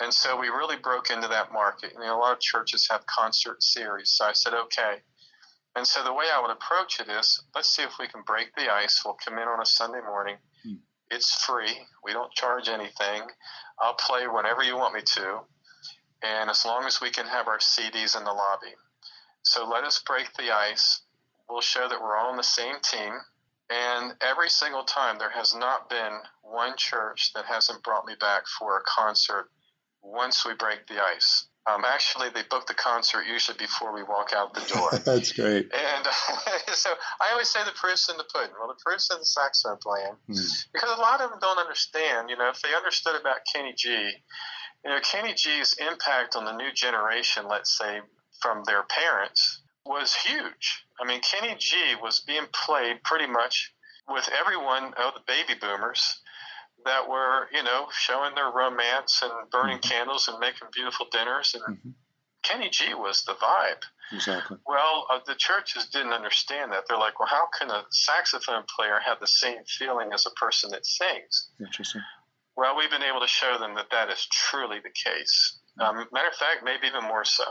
and 0.00 0.14
so 0.14 0.38
we 0.38 0.48
really 0.48 0.76
broke 0.76 1.10
into 1.10 1.26
that 1.28 1.52
market. 1.52 1.92
You 1.94 2.00
know, 2.00 2.16
a 2.16 2.20
lot 2.20 2.32
of 2.32 2.40
churches 2.40 2.86
have 2.90 3.04
concert 3.06 3.62
series. 3.62 4.12
So 4.12 4.26
I 4.26 4.32
said, 4.32 4.54
okay. 4.54 4.96
And 5.74 5.86
so 5.86 6.02
the 6.04 6.12
way 6.12 6.26
I 6.32 6.40
would 6.40 6.50
approach 6.50 7.00
it 7.00 7.08
is 7.08 7.42
let's 7.54 7.68
see 7.68 7.82
if 7.82 7.98
we 7.98 8.08
can 8.08 8.22
break 8.22 8.54
the 8.54 8.72
ice. 8.72 9.02
We'll 9.04 9.18
come 9.24 9.38
in 9.38 9.48
on 9.48 9.60
a 9.60 9.66
Sunday 9.66 10.00
morning. 10.00 10.36
Hmm. 10.64 10.74
It's 11.10 11.44
free. 11.44 11.76
We 12.04 12.12
don't 12.12 12.32
charge 12.32 12.68
anything. 12.68 13.22
I'll 13.80 13.94
play 13.94 14.26
whenever 14.26 14.62
you 14.62 14.76
want 14.76 14.94
me 14.94 15.02
to. 15.02 15.40
And 16.22 16.50
as 16.50 16.64
long 16.64 16.84
as 16.84 17.00
we 17.00 17.10
can 17.10 17.26
have 17.26 17.48
our 17.48 17.58
CDs 17.58 18.16
in 18.16 18.24
the 18.24 18.32
lobby. 18.32 18.74
So 19.42 19.68
let 19.68 19.84
us 19.84 20.02
break 20.06 20.32
the 20.34 20.52
ice. 20.52 21.02
We'll 21.48 21.60
show 21.60 21.88
that 21.88 22.00
we're 22.00 22.16
all 22.16 22.30
on 22.30 22.36
the 22.36 22.42
same 22.42 22.74
team. 22.82 23.14
And 23.70 24.14
every 24.20 24.48
single 24.48 24.84
time, 24.84 25.18
there 25.18 25.30
has 25.30 25.54
not 25.54 25.90
been 25.90 26.18
one 26.42 26.76
church 26.76 27.32
that 27.34 27.44
hasn't 27.44 27.82
brought 27.82 28.06
me 28.06 28.14
back 28.18 28.42
for 28.58 28.78
a 28.78 28.82
concert 28.82 29.50
once 30.02 30.44
we 30.46 30.54
break 30.54 30.86
the 30.86 31.02
ice. 31.02 31.46
Um, 31.68 31.84
actually, 31.84 32.30
they 32.30 32.42
book 32.48 32.66
the 32.66 32.74
concert 32.74 33.26
usually 33.26 33.58
before 33.58 33.92
we 33.92 34.02
walk 34.02 34.30
out 34.34 34.54
the 34.54 34.64
door. 34.72 34.90
That's 35.04 35.32
great. 35.32 35.70
And 35.70 36.06
uh, 36.06 36.72
so 36.72 36.90
I 37.20 37.32
always 37.32 37.48
say 37.48 37.60
the 37.64 37.72
proof's 37.72 38.08
in 38.08 38.16
the 38.16 38.24
pudding. 38.32 38.54
Well, 38.58 38.68
the 38.68 38.80
proof's 38.84 39.10
in 39.12 39.18
the 39.18 39.26
saxophone 39.26 39.76
playing 39.82 40.16
mm. 40.30 40.66
because 40.72 40.96
a 40.96 41.00
lot 41.00 41.20
of 41.20 41.30
them 41.30 41.38
don't 41.40 41.58
understand. 41.58 42.30
You 42.30 42.38
know, 42.38 42.48
if 42.48 42.62
they 42.62 42.74
understood 42.74 43.20
about 43.20 43.38
Kenny 43.52 43.74
G, 43.76 43.90
you 44.84 44.90
know, 44.90 44.98
Kenny 45.00 45.34
G's 45.34 45.74
impact 45.74 46.36
on 46.36 46.46
the 46.46 46.56
new 46.56 46.72
generation, 46.72 47.44
let's 47.48 47.76
say 47.76 48.00
from 48.40 48.64
their 48.64 48.84
parents, 48.84 49.60
was 49.84 50.14
huge. 50.14 50.84
I 51.00 51.06
mean, 51.06 51.20
Kenny 51.20 51.54
G 51.58 51.76
was 52.00 52.20
being 52.20 52.46
played 52.52 53.02
pretty 53.02 53.26
much 53.26 53.74
with 54.08 54.28
everyone, 54.38 54.94
oh, 54.96 55.12
the 55.14 55.22
baby 55.26 55.58
boomers, 55.60 56.20
that 56.84 57.08
were, 57.08 57.48
you 57.52 57.62
know, 57.62 57.86
showing 57.92 58.34
their 58.34 58.50
romance 58.50 59.22
and 59.22 59.50
burning 59.50 59.78
mm-hmm. 59.78 59.90
candles 59.90 60.28
and 60.28 60.38
making 60.38 60.68
beautiful 60.72 61.06
dinners. 61.10 61.54
And 61.54 61.76
mm-hmm. 61.76 61.90
Kenny 62.42 62.70
G 62.70 62.94
was 62.94 63.24
the 63.24 63.34
vibe. 63.34 63.82
Exactly. 64.12 64.56
Well, 64.66 65.06
uh, 65.10 65.18
the 65.26 65.34
churches 65.34 65.86
didn't 65.86 66.12
understand 66.12 66.72
that. 66.72 66.84
They're 66.88 66.98
like, 66.98 67.18
well, 67.18 67.28
how 67.28 67.48
can 67.58 67.70
a 67.70 67.84
saxophone 67.90 68.64
player 68.74 68.98
have 69.04 69.20
the 69.20 69.26
same 69.26 69.64
feeling 69.66 70.10
as 70.14 70.24
a 70.24 70.30
person 70.30 70.70
that 70.70 70.86
sings? 70.86 71.48
Interesting. 71.60 72.00
Well, 72.56 72.76
we've 72.76 72.90
been 72.90 73.02
able 73.02 73.20
to 73.20 73.28
show 73.28 73.58
them 73.58 73.74
that 73.74 73.90
that 73.90 74.10
is 74.10 74.26
truly 74.30 74.78
the 74.80 74.90
case. 74.90 75.58
Mm-hmm. 75.78 75.98
Um, 75.98 76.06
matter 76.12 76.28
of 76.28 76.34
fact, 76.34 76.64
maybe 76.64 76.86
even 76.86 77.04
more 77.04 77.24
so. 77.24 77.44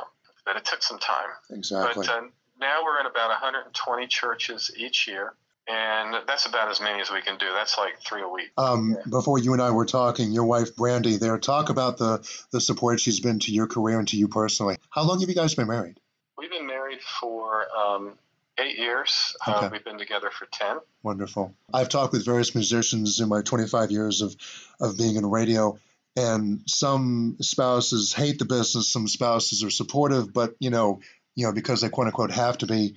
But 0.45 0.55
it 0.55 0.65
took 0.65 0.81
some 0.81 0.99
time. 0.99 1.29
Exactly. 1.51 2.05
But 2.07 2.09
uh, 2.09 2.21
now 2.59 2.83
we're 2.83 2.99
in 3.01 3.05
about 3.05 3.29
120 3.29 4.07
churches 4.07 4.71
each 4.77 5.07
year 5.07 5.33
and 5.67 6.15
that's 6.27 6.45
about 6.45 6.69
as 6.69 6.79
many 6.79 7.01
as 7.01 7.11
we 7.11 7.21
can 7.21 7.37
do. 7.37 7.47
That's 7.53 7.77
like 7.77 7.99
three 8.01 8.21
a 8.21 8.27
week. 8.27 8.51
Um, 8.57 8.95
yeah. 8.97 9.03
Before 9.09 9.37
you 9.37 9.53
and 9.53 9.61
I 9.61 9.71
were 9.71 9.85
talking, 9.85 10.31
your 10.31 10.45
wife 10.45 10.75
Brandy, 10.75 11.17
there, 11.17 11.37
talk 11.37 11.69
about 11.69 11.97
the 11.97 12.27
the 12.51 12.61
support 12.61 12.99
she's 12.99 13.19
been 13.19 13.39
to 13.39 13.51
your 13.51 13.67
career 13.67 13.99
and 13.99 14.07
to 14.09 14.17
you 14.17 14.27
personally. 14.27 14.77
How 14.89 15.03
long 15.03 15.19
have 15.19 15.29
you 15.29 15.35
guys 15.35 15.55
been 15.55 15.67
married? 15.67 15.99
We've 16.37 16.49
been 16.49 16.67
married 16.67 17.01
for 17.01 17.65
um, 17.77 18.13
eight 18.57 18.77
years. 18.77 19.35
Uh, 19.45 19.55
okay. 19.55 19.65
Uh, 19.65 19.69
we've 19.69 19.83
been 19.83 19.97
together 19.97 20.29
for 20.31 20.47
ten. 20.51 20.77
Wonderful. 21.03 21.53
I've 21.73 21.89
talked 21.89 22.13
with 22.13 22.25
various 22.25 22.55
musicians 22.55 23.19
in 23.19 23.27
my 23.27 23.41
25 23.41 23.91
years 23.91 24.21
of 24.21 24.35
of 24.79 24.97
being 24.97 25.15
in 25.15 25.25
radio. 25.25 25.77
And 26.15 26.63
some 26.65 27.37
spouses 27.41 28.11
hate 28.11 28.39
the 28.39 28.45
business. 28.45 28.91
Some 28.91 29.07
spouses 29.07 29.63
are 29.63 29.69
supportive, 29.69 30.33
but 30.33 30.55
you 30.59 30.71
know, 30.71 31.01
you 31.35 31.45
know, 31.45 31.53
because 31.53 31.81
they 31.81 31.89
quote 31.89 32.07
unquote 32.07 32.31
have 32.31 32.57
to 32.59 32.65
be 32.65 32.95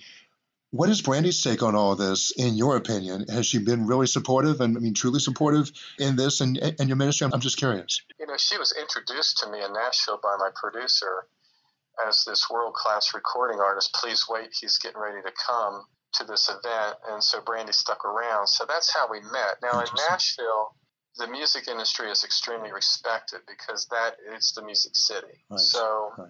What 0.73 0.89
is 0.89 1.03
Brandy's 1.03 1.43
take 1.43 1.65
on 1.65 1.75
all 1.75 1.97
this, 1.97 2.31
in 2.31 2.55
your 2.55 2.77
opinion? 2.77 3.27
Has 3.29 3.47
she 3.47 3.59
been 3.59 3.87
really 3.87 4.07
supportive 4.07 4.61
and, 4.61 4.77
I 4.77 4.81
mean, 4.81 4.95
truly 4.95 5.19
supportive 5.19 5.73
in 5.99 6.15
this 6.15 6.41
and, 6.41 6.57
and 6.59 6.89
your 6.89 6.97
ministry? 6.97 7.29
I'm 7.33 7.41
just 7.41 7.57
curious. 7.57 8.03
You 8.21 8.27
know, 8.27 8.37
she 8.37 8.57
was 8.57 8.73
introduced 8.81 9.39
to 9.39 9.51
me 9.51 9.63
in 9.65 9.73
Nashville 9.73 10.21
by 10.23 10.37
my 10.39 10.51
producer 10.55 11.27
as 12.07 12.23
this 12.25 12.49
world 12.49 12.75
class 12.75 13.13
recording 13.15 13.59
artist. 13.59 13.93
Please 13.95 14.27
wait, 14.29 14.51
he's 14.61 14.79
getting 14.79 15.01
ready 15.01 15.21
to 15.23 15.33
come 15.45 15.85
to 16.15 16.25
this 16.25 16.49
event. 16.49 16.97
And 17.11 17.23
so 17.23 17.41
Brandy 17.41 17.73
stuck 17.73 18.05
around. 18.05 18.47
So 18.47 18.65
that's 18.69 18.95
how 18.95 19.11
we 19.11 19.21
met. 19.21 19.57
Now, 19.63 19.81
in 19.81 19.87
Nashville, 20.09 20.77
the 21.17 21.27
music 21.27 21.67
industry 21.67 22.11
is 22.11 22.23
extremely 22.23 22.73
respected 22.73 23.41
because 23.49 23.89
that 23.91 24.15
is 24.37 24.53
the 24.55 24.65
music 24.65 24.95
city. 24.95 25.45
Right. 25.51 25.59
So. 25.59 26.13
Right 26.17 26.29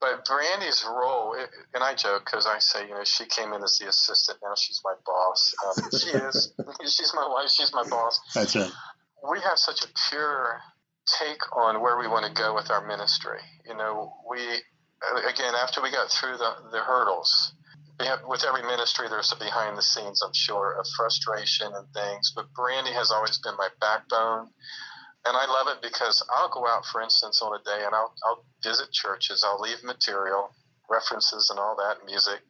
but 0.00 0.24
Brandy's 0.24 0.84
role, 0.86 1.34
and 1.74 1.82
I 1.82 1.94
joke 1.94 2.24
because 2.26 2.46
I 2.46 2.58
say, 2.58 2.86
you 2.86 2.94
know, 2.94 3.04
she 3.04 3.24
came 3.26 3.52
in 3.52 3.62
as 3.62 3.78
the 3.78 3.88
assistant. 3.88 4.38
Now 4.42 4.54
she's 4.56 4.80
my 4.84 4.94
boss. 5.04 5.54
Um, 5.64 5.90
she 5.90 6.10
is. 6.10 6.52
she's 6.82 7.12
my 7.14 7.26
wife. 7.26 7.50
She's 7.50 7.72
my 7.72 7.84
boss. 7.88 8.20
That's 8.34 8.54
right. 8.56 8.70
We 9.30 9.40
have 9.40 9.58
such 9.58 9.84
a 9.84 9.88
pure 10.10 10.60
take 11.18 11.56
on 11.56 11.80
where 11.80 11.98
we 11.98 12.08
want 12.08 12.26
to 12.26 12.32
go 12.32 12.54
with 12.54 12.70
our 12.70 12.86
ministry. 12.86 13.40
You 13.66 13.76
know, 13.76 14.12
we 14.28 14.40
again 15.28 15.54
after 15.54 15.80
we 15.82 15.90
got 15.90 16.10
through 16.10 16.36
the 16.36 16.50
the 16.72 16.78
hurdles. 16.78 17.52
Have, 17.98 18.20
with 18.28 18.44
every 18.46 18.60
ministry, 18.60 19.08
there's 19.08 19.32
a 19.32 19.36
behind 19.36 19.78
the 19.78 19.82
scenes, 19.82 20.20
I'm 20.22 20.34
sure, 20.34 20.76
of 20.78 20.86
frustration 20.98 21.68
and 21.74 21.86
things. 21.94 22.30
But 22.36 22.52
Brandy 22.52 22.92
has 22.92 23.10
always 23.10 23.38
been 23.38 23.56
my 23.56 23.68
backbone 23.80 24.50
and 25.26 25.36
I 25.36 25.46
love 25.46 25.68
it 25.68 25.82
because 25.82 26.22
I'll 26.30 26.48
go 26.48 26.66
out, 26.66 26.86
for 26.86 27.02
instance, 27.02 27.42
on 27.42 27.58
a 27.58 27.62
day 27.64 27.84
and 27.84 27.94
I'll, 27.94 28.14
I'll 28.24 28.44
visit 28.62 28.92
churches. 28.92 29.44
I'll 29.44 29.60
leave 29.60 29.82
material, 29.82 30.50
references, 30.88 31.50
and 31.50 31.58
all 31.58 31.76
that 31.76 32.06
music. 32.06 32.40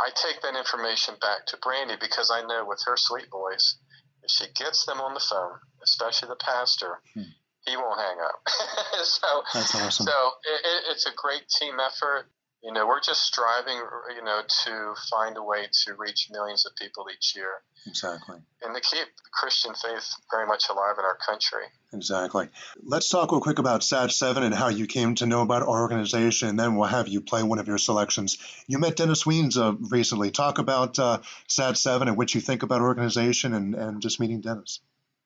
I 0.00 0.08
take 0.16 0.40
that 0.42 0.56
information 0.56 1.14
back 1.20 1.46
to 1.48 1.58
Brandy 1.60 1.96
because 2.00 2.30
I 2.32 2.40
know 2.46 2.64
with 2.66 2.80
her 2.86 2.96
sweet 2.96 3.28
voice, 3.30 3.76
if 4.22 4.30
she 4.30 4.46
gets 4.56 4.86
them 4.86 5.00
on 5.00 5.12
the 5.12 5.20
phone, 5.20 5.60
especially 5.82 6.28
the 6.28 6.36
pastor, 6.36 7.00
hmm. 7.12 7.36
he 7.66 7.76
won't 7.76 8.00
hang 8.00 8.16
up. 8.24 8.40
so, 9.04 9.42
That's 9.52 9.74
awesome. 9.74 10.06
So 10.06 10.30
it, 10.44 10.84
it's 10.90 11.06
a 11.06 11.12
great 11.16 11.48
team 11.48 11.76
effort. 11.80 12.26
You 12.62 12.72
know, 12.72 12.86
we're 12.86 13.00
just 13.00 13.22
striving, 13.22 13.80
you 14.14 14.22
know, 14.22 14.42
to 14.64 14.94
find 15.10 15.36
a 15.38 15.42
way 15.42 15.66
to 15.84 15.94
reach 15.96 16.28
millions 16.30 16.66
of 16.66 16.76
people 16.76 17.06
each 17.14 17.34
year. 17.34 17.62
Exactly. 17.86 18.36
And 18.62 18.74
to 18.74 18.80
keep 18.82 19.08
Christian 19.32 19.72
faith 19.74 20.06
very 20.30 20.46
much 20.46 20.64
alive 20.68 20.96
in 20.98 21.04
our 21.04 21.16
country. 21.26 21.62
Exactly. 21.94 22.48
Let's 22.82 23.08
talk 23.08 23.32
real 23.32 23.40
quick 23.40 23.58
about 23.58 23.82
SAT 23.82 24.12
7 24.12 24.42
and 24.42 24.54
how 24.54 24.68
you 24.68 24.86
came 24.86 25.14
to 25.16 25.26
know 25.26 25.40
about 25.40 25.62
our 25.62 25.80
organization, 25.80 26.48
and 26.48 26.60
then 26.60 26.76
we'll 26.76 26.88
have 26.88 27.08
you 27.08 27.22
play 27.22 27.42
one 27.42 27.58
of 27.58 27.66
your 27.66 27.78
selections. 27.78 28.36
You 28.66 28.78
met 28.78 28.96
Dennis 28.96 29.24
Weens 29.24 29.56
uh, 29.56 29.76
recently. 29.88 30.30
Talk 30.30 30.58
about 30.58 30.98
uh, 30.98 31.20
SAT 31.48 31.78
7 31.78 32.08
and 32.08 32.16
what 32.18 32.34
you 32.34 32.42
think 32.42 32.62
about 32.62 32.82
organization 32.82 33.54
and, 33.54 33.74
and 33.74 34.02
just 34.02 34.20
meeting 34.20 34.42
Dennis. 34.42 34.80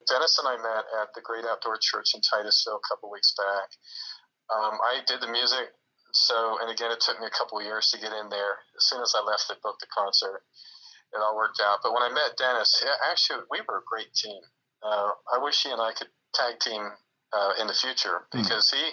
Dennis 0.08 0.38
and 0.38 0.48
I 0.48 0.62
met 0.62 0.84
at 1.02 1.14
the 1.14 1.22
Great 1.22 1.44
Outdoor 1.44 1.78
Church 1.80 2.14
in 2.14 2.20
Titusville 2.20 2.76
a 2.76 2.88
couple 2.88 3.10
weeks 3.10 3.34
back. 3.36 3.70
Um, 4.54 4.78
I 4.80 5.00
did 5.06 5.20
the 5.20 5.32
music 5.32 5.72
so, 6.14 6.58
and 6.62 6.70
again, 6.70 6.90
it 6.90 7.00
took 7.00 7.18
me 7.20 7.26
a 7.26 7.36
couple 7.36 7.58
of 7.58 7.64
years 7.64 7.90
to 7.90 7.98
get 7.98 8.12
in 8.12 8.30
there. 8.30 8.62
As 8.78 8.86
soon 8.86 9.02
as 9.02 9.14
I 9.18 9.22
left, 9.22 9.48
they 9.48 9.58
booked 9.62 9.80
the 9.80 9.90
concert. 9.90 10.42
It 11.12 11.18
all 11.18 11.36
worked 11.36 11.60
out. 11.60 11.78
But 11.82 11.92
when 11.92 12.02
I 12.02 12.10
met 12.10 12.38
Dennis, 12.38 12.82
actually, 13.10 13.42
we 13.50 13.60
were 13.68 13.78
a 13.78 13.88
great 13.90 14.14
team. 14.14 14.40
Uh, 14.82 15.10
I 15.32 15.42
wish 15.42 15.62
he 15.62 15.70
and 15.70 15.80
I 15.80 15.92
could 15.92 16.08
tag 16.34 16.60
team 16.60 16.82
uh, 17.32 17.52
in 17.60 17.66
the 17.66 17.74
future 17.74 18.26
hmm. 18.32 18.42
because 18.42 18.70
mm. 18.70 18.78
he 18.78 18.84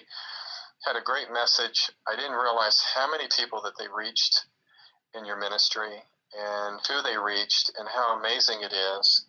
had 0.86 0.96
a 0.96 1.06
great 1.06 1.32
message. 1.32 1.92
I 2.08 2.16
didn't 2.16 2.38
realize 2.38 2.82
how 2.96 3.10
many 3.10 3.26
people 3.38 3.62
that 3.64 3.78
they 3.78 3.88
reached 3.88 4.46
in 5.14 5.26
your 5.26 5.38
ministry 5.38 6.02
and 6.34 6.80
who 6.88 7.02
they 7.02 7.18
reached 7.18 7.72
and 7.78 7.88
how 7.90 8.18
amazing 8.18 8.62
it 8.62 8.74
is, 8.74 9.26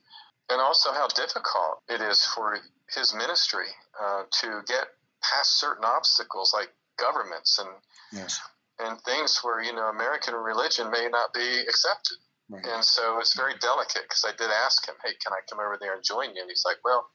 and 0.49 0.61
also 0.61 0.92
how 0.92 1.08
difficult 1.08 1.82
it 1.88 2.00
is 2.00 2.25
for 2.34 2.56
his 2.94 3.12
ministry 3.12 3.68
uh, 4.00 4.22
to 4.40 4.62
get 4.66 4.87
past 5.20 5.58
certain 5.58 5.84
obstacles 5.84 6.52
like 6.54 6.70
governments 7.02 7.59
and 7.59 7.71
yes. 8.14 8.38
and 8.78 9.00
things 9.02 9.40
where 9.42 9.61
you 9.61 9.75
know 9.75 9.90
American 9.90 10.35
religion 10.35 10.90
may 10.90 11.09
not 11.11 11.35
be 11.35 11.66
accepted. 11.66 12.18
Right. 12.49 12.64
And 12.64 12.85
so 12.85 13.18
it's 13.18 13.35
very 13.35 13.54
delicate 13.59 14.06
because 14.06 14.25
I 14.26 14.32
did 14.38 14.50
ask 14.50 14.87
him, 14.87 14.94
"Hey, 15.02 15.14
can 15.18 15.32
I 15.32 15.42
come 15.50 15.59
over 15.59 15.78
there 15.80 15.94
and 15.94 16.04
join 16.04 16.35
you?" 16.35 16.42
And 16.42 16.50
he's 16.50 16.64
like, 16.64 16.78
"Well, 16.85 17.09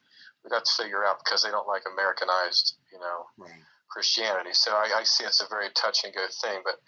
we'd 0.43 0.53
have 0.53 0.63
to 0.63 0.83
figure 0.83 1.05
out 1.05 1.23
because 1.23 1.43
they 1.43 1.51
don't 1.51 1.67
like 1.67 1.83
Americanized, 1.87 2.75
you 2.91 2.99
know, 2.99 3.31
right. 3.37 3.63
Christianity." 3.87 4.53
So 4.53 4.73
I, 4.75 4.99
I, 4.99 5.03
see 5.03 5.23
it's 5.23 5.41
a 5.41 5.47
very 5.47 5.69
touch 5.75 6.03
and 6.03 6.13
go 6.13 6.25
thing. 6.41 6.63
But 6.65 6.81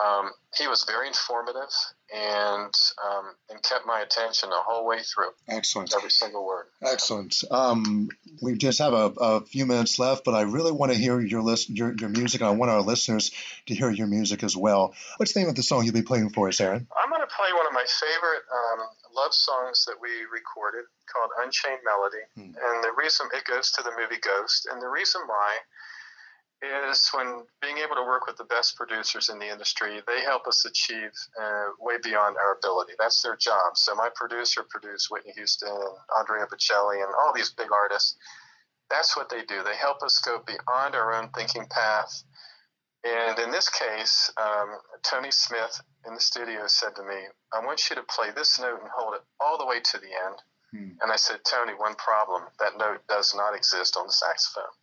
um, 0.00 0.30
he 0.56 0.68
was 0.68 0.84
very 0.84 1.08
informative 1.08 1.72
and 2.12 2.74
um, 3.04 3.24
and 3.50 3.62
kept 3.62 3.86
my 3.86 4.00
attention 4.00 4.50
the 4.50 4.56
whole 4.56 4.86
way 4.86 4.98
through. 5.02 5.30
Excellent. 5.48 5.94
Every 5.94 6.10
single 6.10 6.44
word. 6.44 6.66
Excellent. 6.82 7.44
Um, 7.50 8.08
we 8.42 8.56
just 8.56 8.78
have 8.78 8.92
a, 8.92 9.12
a, 9.18 9.40
few 9.42 9.66
minutes 9.66 9.98
left, 9.98 10.24
but 10.24 10.34
I 10.34 10.42
really 10.42 10.72
want 10.72 10.92
to 10.92 10.98
hear 10.98 11.20
your 11.20 11.42
list, 11.42 11.70
your, 11.70 11.94
your 11.94 12.08
music, 12.08 12.40
and 12.40 12.48
I 12.48 12.52
want 12.52 12.70
our 12.70 12.80
listeners 12.80 13.30
to 13.66 13.74
hear 13.74 13.90
your 13.90 14.06
music 14.06 14.42
as 14.42 14.56
well. 14.56 14.94
What's 15.16 15.32
the 15.32 15.40
name 15.40 15.48
of 15.48 15.54
the 15.54 15.62
song 15.62 15.84
you'll 15.84 15.94
be 15.94 16.02
playing 16.02 16.30
for 16.30 16.48
us, 16.48 16.58
Eirinn? 16.58 16.86
I'm 16.96 17.10
going 17.10 17.22
to 17.22 17.34
play 17.34 17.52
one 17.52 17.66
of 17.66 17.72
my 17.72 17.84
favorite 17.88 18.42
um, 18.52 18.86
love 19.14 19.34
songs 19.34 19.84
that 19.86 19.96
we 20.00 20.10
recorded 20.32 20.84
called 21.06 21.30
Unchained 21.42 21.80
Melody, 21.84 22.24
hmm. 22.34 22.54
and 22.56 22.84
the 22.84 22.92
reason 22.96 23.26
it 23.34 23.44
goes 23.44 23.70
to 23.72 23.82
the 23.82 23.90
movie 23.90 24.20
Ghost, 24.22 24.68
and 24.70 24.80
the 24.80 24.88
reason 24.88 25.22
why 25.26 25.58
is 26.62 27.08
when 27.14 27.44
being 27.62 27.78
able 27.78 27.96
to 27.96 28.02
work 28.02 28.26
with 28.26 28.36
the 28.36 28.44
best 28.44 28.76
producers 28.76 29.30
in 29.30 29.38
the 29.38 29.50
industry, 29.50 30.00
they 30.06 30.20
help 30.22 30.46
us 30.46 30.64
achieve 30.64 31.10
uh, 31.40 31.68
way 31.80 31.94
beyond 32.02 32.36
our 32.36 32.58
ability. 32.58 32.92
That's 32.98 33.22
their 33.22 33.36
job. 33.36 33.76
So 33.76 33.94
my 33.94 34.10
producer 34.14 34.64
produced 34.68 35.10
Whitney 35.10 35.32
Houston 35.36 35.70
and 35.70 35.96
Andrea 36.18 36.46
Bocelli 36.46 37.02
and 37.02 37.12
all 37.18 37.32
these 37.34 37.50
big 37.50 37.72
artists. 37.72 38.16
That's 38.90 39.16
what 39.16 39.30
they 39.30 39.42
do. 39.44 39.62
They 39.62 39.76
help 39.76 40.02
us 40.02 40.18
go 40.18 40.42
beyond 40.46 40.94
our 40.94 41.14
own 41.14 41.30
thinking 41.30 41.66
path. 41.70 42.24
And 43.04 43.38
in 43.38 43.50
this 43.50 43.70
case, 43.70 44.30
um, 44.36 44.76
Tony 45.02 45.30
Smith 45.30 45.80
in 46.06 46.14
the 46.14 46.20
studio 46.20 46.66
said 46.66 46.94
to 46.96 47.02
me, 47.02 47.16
I 47.54 47.64
want 47.64 47.88
you 47.88 47.96
to 47.96 48.02
play 48.02 48.30
this 48.34 48.60
note 48.60 48.80
and 48.82 48.90
hold 48.94 49.14
it 49.14 49.22
all 49.40 49.56
the 49.56 49.64
way 49.64 49.80
to 49.80 49.98
the 49.98 50.12
end. 50.26 50.36
Hmm. 50.72 50.92
And 51.00 51.10
I 51.10 51.16
said, 51.16 51.38
Tony, 51.48 51.72
one 51.72 51.94
problem. 51.94 52.42
That 52.58 52.76
note 52.76 53.00
does 53.08 53.34
not 53.34 53.56
exist 53.56 53.96
on 53.96 54.06
the 54.06 54.12
saxophone. 54.12 54.74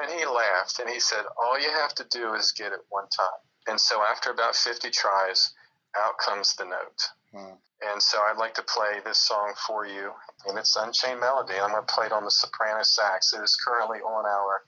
And 0.00 0.10
he 0.10 0.24
laughed 0.24 0.78
and 0.78 0.88
he 0.88 1.00
said, 1.00 1.24
All 1.40 1.58
you 1.58 1.70
have 1.70 1.94
to 1.96 2.06
do 2.10 2.34
is 2.34 2.52
get 2.52 2.72
it 2.72 2.80
one 2.88 3.08
time. 3.08 3.40
And 3.66 3.80
so 3.80 4.00
after 4.02 4.30
about 4.30 4.54
50 4.54 4.90
tries, 4.90 5.52
out 5.96 6.18
comes 6.18 6.54
the 6.54 6.64
note. 6.64 7.08
Hmm. 7.32 7.54
And 7.92 8.02
so 8.02 8.18
I'd 8.18 8.38
like 8.38 8.54
to 8.54 8.62
play 8.62 9.00
this 9.04 9.18
song 9.18 9.52
for 9.66 9.86
you. 9.86 10.12
And 10.46 10.58
it's 10.58 10.76
Unchained 10.76 11.20
Melody. 11.20 11.54
I'm 11.54 11.70
going 11.70 11.84
to 11.84 11.94
play 11.94 12.06
it 12.06 12.12
on 12.12 12.24
the 12.24 12.30
soprano 12.30 12.82
sax. 12.82 13.32
It 13.32 13.42
is 13.42 13.56
currently 13.56 13.98
on 13.98 14.26
our 14.26 14.62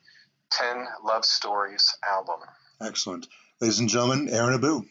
10 0.53 0.87
Love 1.05 1.25
Stories 1.25 1.93
album. 2.09 2.41
Excellent. 2.81 3.27
Ladies 3.61 3.81
and 3.81 3.89
gentlemen, 3.89 4.29
Eirinn 4.29 4.55
Abu. 4.55 4.85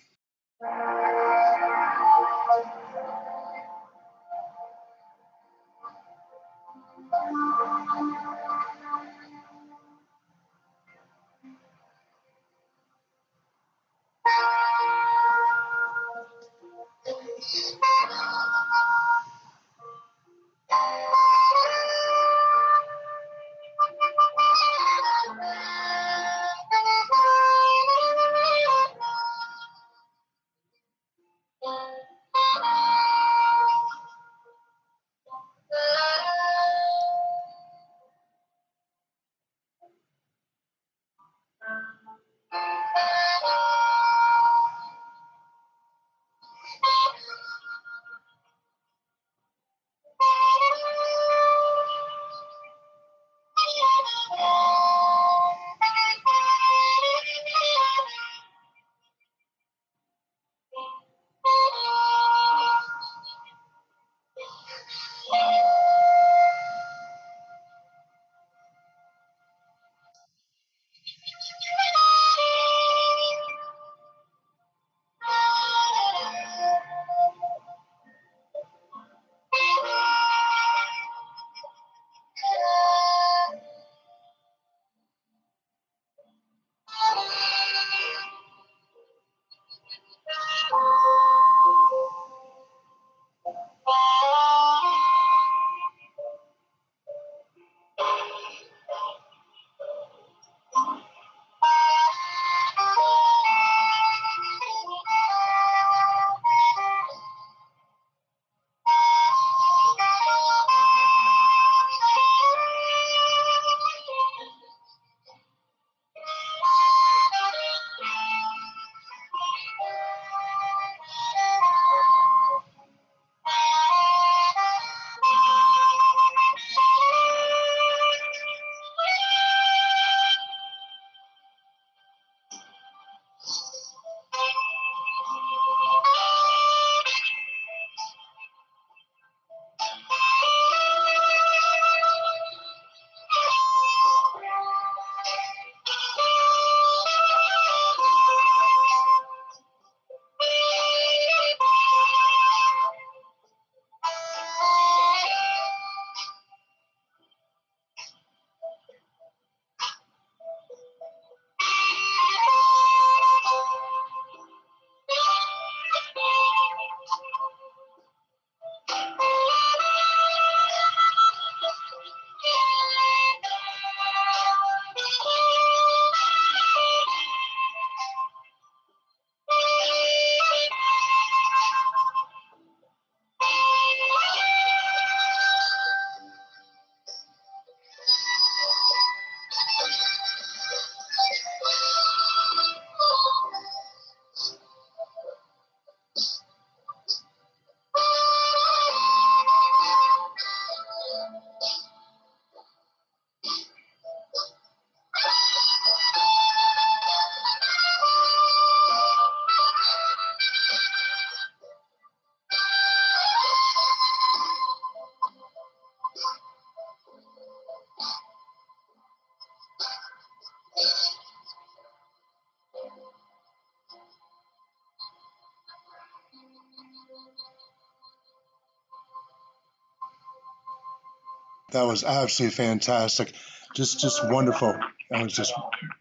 That 231.79 231.87
was 231.87 232.03
absolutely 232.03 232.55
fantastic. 232.55 233.31
Just 233.73 234.01
just 234.01 234.19
wonderful. 234.29 234.77
That 235.11 235.23
was 235.23 235.31
just 235.33 235.53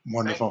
wonderful. 0.07 0.51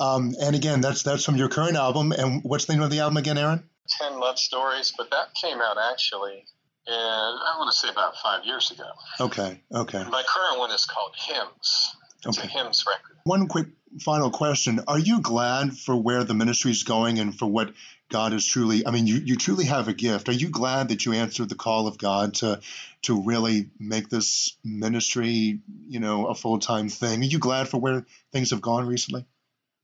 Um, 0.00 0.34
and 0.40 0.56
again, 0.56 0.80
that's 0.80 1.02
that's 1.02 1.24
from 1.26 1.36
your 1.36 1.50
current 1.50 1.76
album. 1.76 2.12
And 2.12 2.42
what's 2.42 2.64
the 2.64 2.72
name 2.72 2.82
of 2.82 2.90
the 2.90 3.00
album 3.00 3.18
again, 3.18 3.36
Eirinn? 3.36 3.62
Ten 4.00 4.18
Love 4.18 4.38
Stories, 4.38 4.94
but 4.96 5.10
that 5.10 5.34
came 5.34 5.58
out 5.60 5.76
actually, 5.92 6.46
and 6.86 6.96
I 6.96 7.54
want 7.58 7.70
to 7.70 7.78
say 7.78 7.90
about 7.90 8.14
five 8.22 8.46
years 8.46 8.70
ago. 8.70 8.88
Okay, 9.20 9.60
okay. 9.74 10.04
My 10.04 10.22
current 10.26 10.58
one 10.58 10.70
is 10.70 10.86
called 10.86 11.14
Hymns. 11.18 11.94
It's 12.24 12.38
Okay. 12.38 12.48
a 12.48 12.50
hymns 12.50 12.84
record. 12.86 13.18
One 13.24 13.48
quick 13.48 13.66
final 14.00 14.30
question: 14.30 14.80
Are 14.88 14.98
you 14.98 15.20
glad 15.20 15.76
for 15.76 15.94
where 15.96 16.24
the 16.24 16.32
ministry 16.34 16.70
is 16.70 16.84
going 16.84 17.18
and 17.18 17.36
for 17.38 17.44
what 17.46 17.74
God 18.12 18.34
is 18.34 18.46
truly? 18.46 18.86
I 18.86 18.90
mean, 18.90 19.06
you, 19.06 19.16
you 19.16 19.36
truly 19.36 19.64
have 19.64 19.88
a 19.88 19.94
gift. 19.94 20.28
Are 20.28 20.32
you 20.32 20.50
glad 20.50 20.88
that 20.90 21.06
you 21.06 21.14
answered 21.14 21.48
the 21.48 21.54
call 21.54 21.86
of 21.86 21.98
God 21.98 22.34
to 22.34 22.60
to 23.02 23.22
really 23.22 23.70
make 23.80 24.08
this 24.08 24.56
ministry, 24.62 25.60
you 25.88 25.98
know, 25.98 26.26
a 26.26 26.34
full 26.34 26.58
time 26.58 26.88
thing? 26.88 27.22
Are 27.22 27.24
you 27.24 27.38
glad 27.38 27.68
for 27.68 27.80
where 27.80 28.06
things 28.30 28.50
have 28.50 28.60
gone 28.60 28.86
recently? 28.86 29.26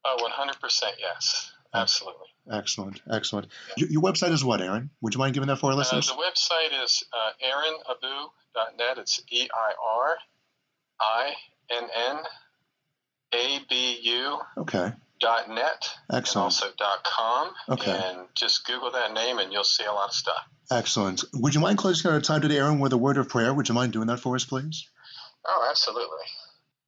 Oh, 0.04 0.30
100% 0.30 0.82
yes. 1.00 1.52
Absolutely. 1.74 2.26
Excellent, 2.50 3.02
excellent. 3.10 3.48
Your, 3.76 3.90
your 3.90 4.02
website 4.02 4.30
is 4.30 4.44
what, 4.44 4.60
Eirinn? 4.60 4.88
Would 5.00 5.14
you 5.14 5.18
mind 5.18 5.34
giving 5.34 5.48
that 5.48 5.58
for 5.58 5.72
our 5.72 5.78
Uh, 5.78 5.84
the 5.84 6.12
website 6.12 6.84
is 6.84 7.02
uh, 7.12 7.30
eirinnabu.net. 7.44 8.98
It's 8.98 9.20
E 9.30 9.48
I 9.52 9.72
R 10.00 10.16
I 11.00 11.32
N 11.70 11.88
N 11.94 12.18
A 13.34 13.60
B 13.68 13.98
U 14.02 14.38
Okay, 14.58 14.92
net 15.22 15.88
and 16.08 16.18
excellent, 16.18 16.44
also 16.44 16.66
dot 16.78 17.04
com. 17.04 17.50
Okay. 17.68 17.90
And 18.04 18.28
just 18.34 18.66
Google 18.66 18.90
that 18.92 19.12
name 19.12 19.38
and 19.38 19.52
you'll 19.52 19.64
see 19.64 19.84
a 19.84 19.92
lot 19.92 20.08
of 20.08 20.14
stuff. 20.14 20.42
excellent. 20.70 21.24
Would 21.34 21.54
you 21.54 21.60
mind 21.60 21.78
closing 21.78 22.10
our 22.10 22.20
time 22.20 22.40
today, 22.40 22.56
Eirinn, 22.56 22.80
with 22.80 22.92
a 22.92 22.98
word 22.98 23.18
of 23.18 23.28
prayer? 23.28 23.52
Would 23.54 23.68
you 23.68 23.74
mind 23.74 23.92
doing 23.92 24.06
that 24.08 24.20
for 24.20 24.34
us, 24.34 24.44
please? 24.44 24.88
Oh, 25.46 25.66
absolutely. 25.70 26.26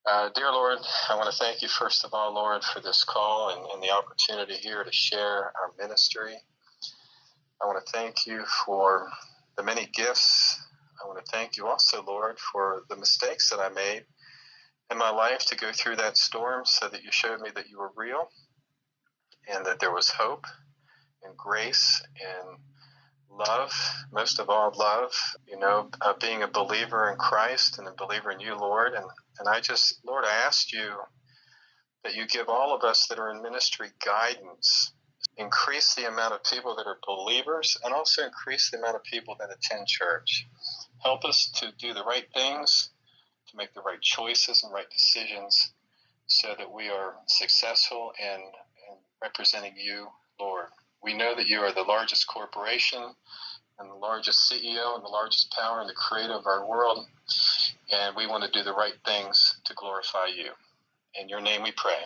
Uh, 0.07 0.31
dear 0.35 0.51
Lord, 0.51 0.79
I 1.11 1.17
want 1.17 1.31
to 1.31 1.37
thank 1.37 1.63
you, 1.63 1.69
first 1.69 2.05
of 2.05 2.15
all, 2.15 2.35
Lord, 2.35 2.65
for 2.65 2.81
this 2.81 3.05
call 3.05 3.51
and, 3.51 3.67
and 3.73 3.83
the 3.83 3.91
opportunity 3.91 4.55
here 4.55 4.83
to 4.83 4.93
share 4.93 5.45
our 5.45 5.73
ministry. 5.79 6.35
I 7.63 7.67
want 7.67 7.85
to 7.85 7.93
thank 7.93 8.27
you 8.27 8.45
for 8.65 9.09
the 9.57 9.63
many 9.63 9.87
gifts. 9.93 10.59
I 11.03 11.07
want 11.07 11.25
to 11.25 11.31
thank 11.31 11.57
you 11.57 11.67
also, 11.67 12.03
Lord, 12.03 12.39
for 12.39 12.83
the 12.89 12.97
mistakes 12.97 13.51
that 13.51 13.61
I 13.61 13.69
made 13.69 14.05
in 14.91 14.99
my 14.99 15.11
life 15.11 15.47
to 15.47 15.57
go 15.57 15.73
through 15.73 15.97
that 15.97 16.17
storm 16.17 16.65
so 16.65 16.89
that 16.89 17.03
you 17.03 17.11
showed 17.11 17.41
me 17.41 17.51
that 17.55 17.69
you 17.69 17.79
were 17.79 17.93
real 17.97 18.31
and 19.53 19.65
that 19.67 19.81
there 19.81 19.93
was 19.93 20.11
hope 20.11 20.47
and 21.23 21.37
grace 21.37 22.03
and 22.21 22.59
love, 23.31 23.73
most 24.13 24.39
of 24.39 24.51
all, 24.51 24.73
love, 24.77 25.13
you 25.47 25.59
know, 25.59 25.89
uh, 26.01 26.15
being 26.21 26.43
a 26.43 26.49
believer 26.49 27.11
in 27.11 27.17
Christ 27.17 27.79
and 27.79 27.87
a 27.87 27.95
believer 27.97 28.31
in 28.31 28.41
you, 28.41 28.57
Lord. 28.57 28.95
And, 28.95 29.05
and 29.39 29.49
I 29.49 29.61
just, 29.61 30.01
Lord, 30.05 30.25
I 30.25 30.47
asked 30.47 30.73
you 30.73 30.95
that 32.05 32.15
you 32.15 32.27
give 32.27 32.49
all 32.49 32.75
of 32.75 32.83
us 32.83 33.07
that 33.09 33.19
are 33.19 33.31
in 33.31 33.43
ministry 33.43 33.89
guidance, 34.05 34.93
increase 35.37 35.95
the 35.95 36.09
amount 36.09 36.35
of 36.35 36.45
people 36.45 36.75
that 36.77 36.87
are 36.87 36.99
believers, 37.07 37.77
and 37.85 37.95
also 37.95 38.25
increase 38.25 38.71
the 38.71 38.79
amount 38.79 38.97
of 38.97 39.05
people 39.05 39.37
that 39.39 39.51
attend 39.51 39.87
church. 39.87 40.47
Help 41.03 41.25
us 41.25 41.51
to 41.57 41.73
do 41.79 41.95
the 41.95 42.05
right 42.05 42.27
things, 42.35 42.91
to 43.51 43.57
make 43.57 43.75
the 43.75 43.81
right 43.81 44.01
choices 44.01 44.63
and 44.63 44.73
right 44.73 44.91
decisions 44.91 45.73
so 46.27 46.55
that 46.57 46.73
we 46.73 46.89
are 46.89 47.15
successful 47.27 48.13
in, 48.21 48.41
in 48.41 48.97
representing 49.23 49.75
you, 49.77 50.07
Lord. 50.39 50.67
We 51.03 51.15
know 51.15 51.35
that 51.35 51.49
you 51.49 51.61
are 51.61 51.73
the 51.73 51.83
largest 51.83 52.27
corporation 52.29 53.03
and 53.79 53.91
the 53.91 53.95
largest 53.95 54.51
CEO 54.51 54.95
and 54.95 55.05
the 55.05 55.09
largest 55.09 55.53
power 55.53 55.81
and 55.81 55.89
the 55.89 55.95
creator 55.95 56.35
of 56.35 56.47
our 56.47 56.69
world. 56.69 57.07
And 57.93 58.15
we 58.15 58.27
want 58.27 58.45
to 58.45 58.51
do 58.51 58.63
the 58.63 58.75
right 58.75 58.95
things 59.05 59.59
to 59.65 59.75
glorify 59.75 60.27
you. 60.27 60.51
In 61.21 61.29
your 61.29 61.41
name 61.41 61.63
we 61.63 61.73
pray. 61.73 61.99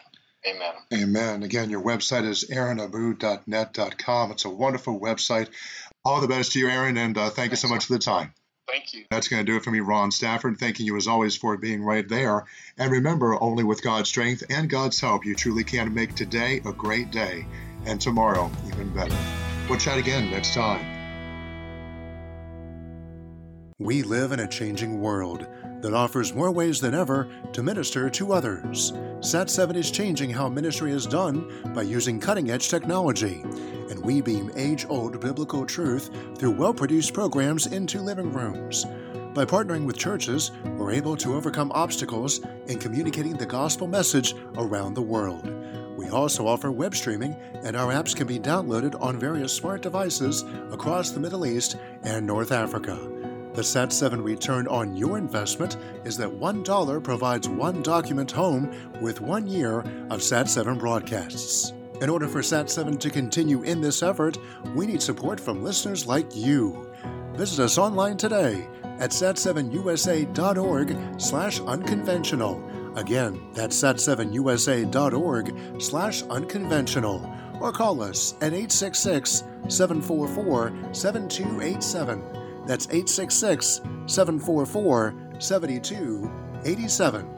Amen. 0.46 0.74
Amen. 0.92 1.42
Again, 1.42 1.70
your 1.70 1.82
website 1.82 2.26
is 2.26 2.44
eirinnabu.net.com. 2.50 4.30
It's 4.30 4.44
a 4.44 4.50
wonderful 4.50 5.00
website. 5.00 5.48
All 6.04 6.20
the 6.20 6.28
best 6.28 6.52
to 6.52 6.58
you, 6.58 6.66
Eirinn, 6.66 6.98
and 6.98 7.16
uh, 7.16 7.30
thank 7.30 7.50
you 7.50 7.56
so 7.56 7.68
much 7.68 7.86
for 7.86 7.94
the 7.94 7.98
time. 7.98 8.34
Thank 8.66 8.94
you. 8.94 9.04
That's 9.10 9.28
going 9.28 9.44
to 9.44 9.50
do 9.50 9.56
it 9.56 9.64
for 9.64 9.70
me, 9.70 9.80
Ron 9.80 10.10
Stafford. 10.10 10.58
Thanking 10.58 10.86
you 10.86 10.96
as 10.96 11.06
always 11.06 11.36
for 11.36 11.56
being 11.56 11.82
right 11.82 12.08
there. 12.08 12.44
And 12.78 12.90
remember, 12.90 13.40
only 13.42 13.62
with 13.62 13.82
God's 13.82 14.08
strength 14.08 14.42
and 14.48 14.68
God's 14.68 14.98
help, 15.00 15.24
you 15.26 15.34
truly 15.34 15.64
can 15.64 15.92
make 15.94 16.14
today 16.14 16.60
a 16.64 16.72
great 16.72 17.10
day 17.10 17.46
and 17.84 18.00
tomorrow 18.00 18.50
even 18.66 18.92
better. 18.94 19.16
We'll 19.68 19.78
chat 19.78 19.98
again 19.98 20.30
next 20.30 20.54
time. 20.54 20.94
We 23.78 24.02
live 24.02 24.32
in 24.32 24.40
a 24.40 24.48
changing 24.48 25.00
world 25.00 25.46
that 25.84 25.92
offers 25.92 26.32
more 26.32 26.50
ways 26.50 26.80
than 26.80 26.94
ever 26.94 27.28
to 27.52 27.62
minister 27.62 28.08
to 28.08 28.32
others. 28.32 28.92
Sat7 29.20 29.76
is 29.76 29.90
changing 29.90 30.30
how 30.30 30.48
ministry 30.48 30.90
is 30.90 31.04
done 31.04 31.46
by 31.74 31.82
using 31.82 32.18
cutting 32.18 32.50
edge 32.50 32.70
technology, 32.70 33.42
and 33.90 34.02
we 34.02 34.22
beam 34.22 34.50
age 34.56 34.86
old 34.88 35.20
biblical 35.20 35.66
truth 35.66 36.08
through 36.38 36.52
well 36.52 36.72
produced 36.72 37.12
programs 37.12 37.66
into 37.66 38.00
living 38.00 38.32
rooms. 38.32 38.86
By 39.34 39.44
partnering 39.44 39.84
with 39.84 39.98
churches, 39.98 40.52
we're 40.64 40.92
able 40.92 41.18
to 41.18 41.34
overcome 41.34 41.70
obstacles 41.74 42.40
in 42.66 42.78
communicating 42.78 43.36
the 43.36 43.44
gospel 43.44 43.86
message 43.86 44.34
around 44.56 44.94
the 44.94 45.02
world. 45.02 45.46
We 45.98 46.08
also 46.08 46.46
offer 46.46 46.72
web 46.72 46.94
streaming, 46.94 47.36
and 47.62 47.76
our 47.76 47.92
apps 47.92 48.16
can 48.16 48.26
be 48.26 48.38
downloaded 48.38 48.98
on 49.02 49.20
various 49.20 49.52
smart 49.52 49.82
devices 49.82 50.46
across 50.72 51.10
the 51.10 51.20
Middle 51.20 51.44
East 51.44 51.76
and 52.04 52.26
North 52.26 52.52
Africa. 52.52 52.98
The 53.54 53.62
SAT7 53.62 54.22
return 54.24 54.66
on 54.66 54.96
your 54.96 55.16
investment 55.16 55.76
is 56.04 56.16
that 56.16 56.28
$1 56.28 57.04
provides 57.04 57.48
one 57.48 57.82
document 57.82 58.32
home 58.32 58.74
with 59.00 59.20
one 59.20 59.46
year 59.46 59.78
of 60.10 60.20
SAT7 60.20 60.76
broadcasts. 60.76 61.72
In 62.02 62.10
order 62.10 62.26
for 62.26 62.40
SAT7 62.40 62.98
to 62.98 63.10
continue 63.10 63.62
in 63.62 63.80
this 63.80 64.02
effort, 64.02 64.38
we 64.74 64.88
need 64.88 65.00
support 65.00 65.38
from 65.38 65.62
listeners 65.62 66.04
like 66.04 66.34
you. 66.34 66.92
Visit 67.34 67.62
us 67.62 67.78
online 67.78 68.16
today 68.16 68.66
at 68.98 69.10
sat7usa.org 69.10 71.20
slash 71.20 71.60
unconventional. 71.60 72.60
Again, 72.96 73.40
that's 73.52 73.80
sat7usa.org 73.80 75.80
slash 75.80 76.22
unconventional. 76.24 77.32
Or 77.60 77.70
call 77.70 78.02
us 78.02 78.32
at 78.40 78.52
866 78.52 79.44
744 79.68 80.72
7287. 80.92 82.43
That's 82.66 82.86
866 82.86 83.80
744 84.06 85.14
7287. 85.38 87.33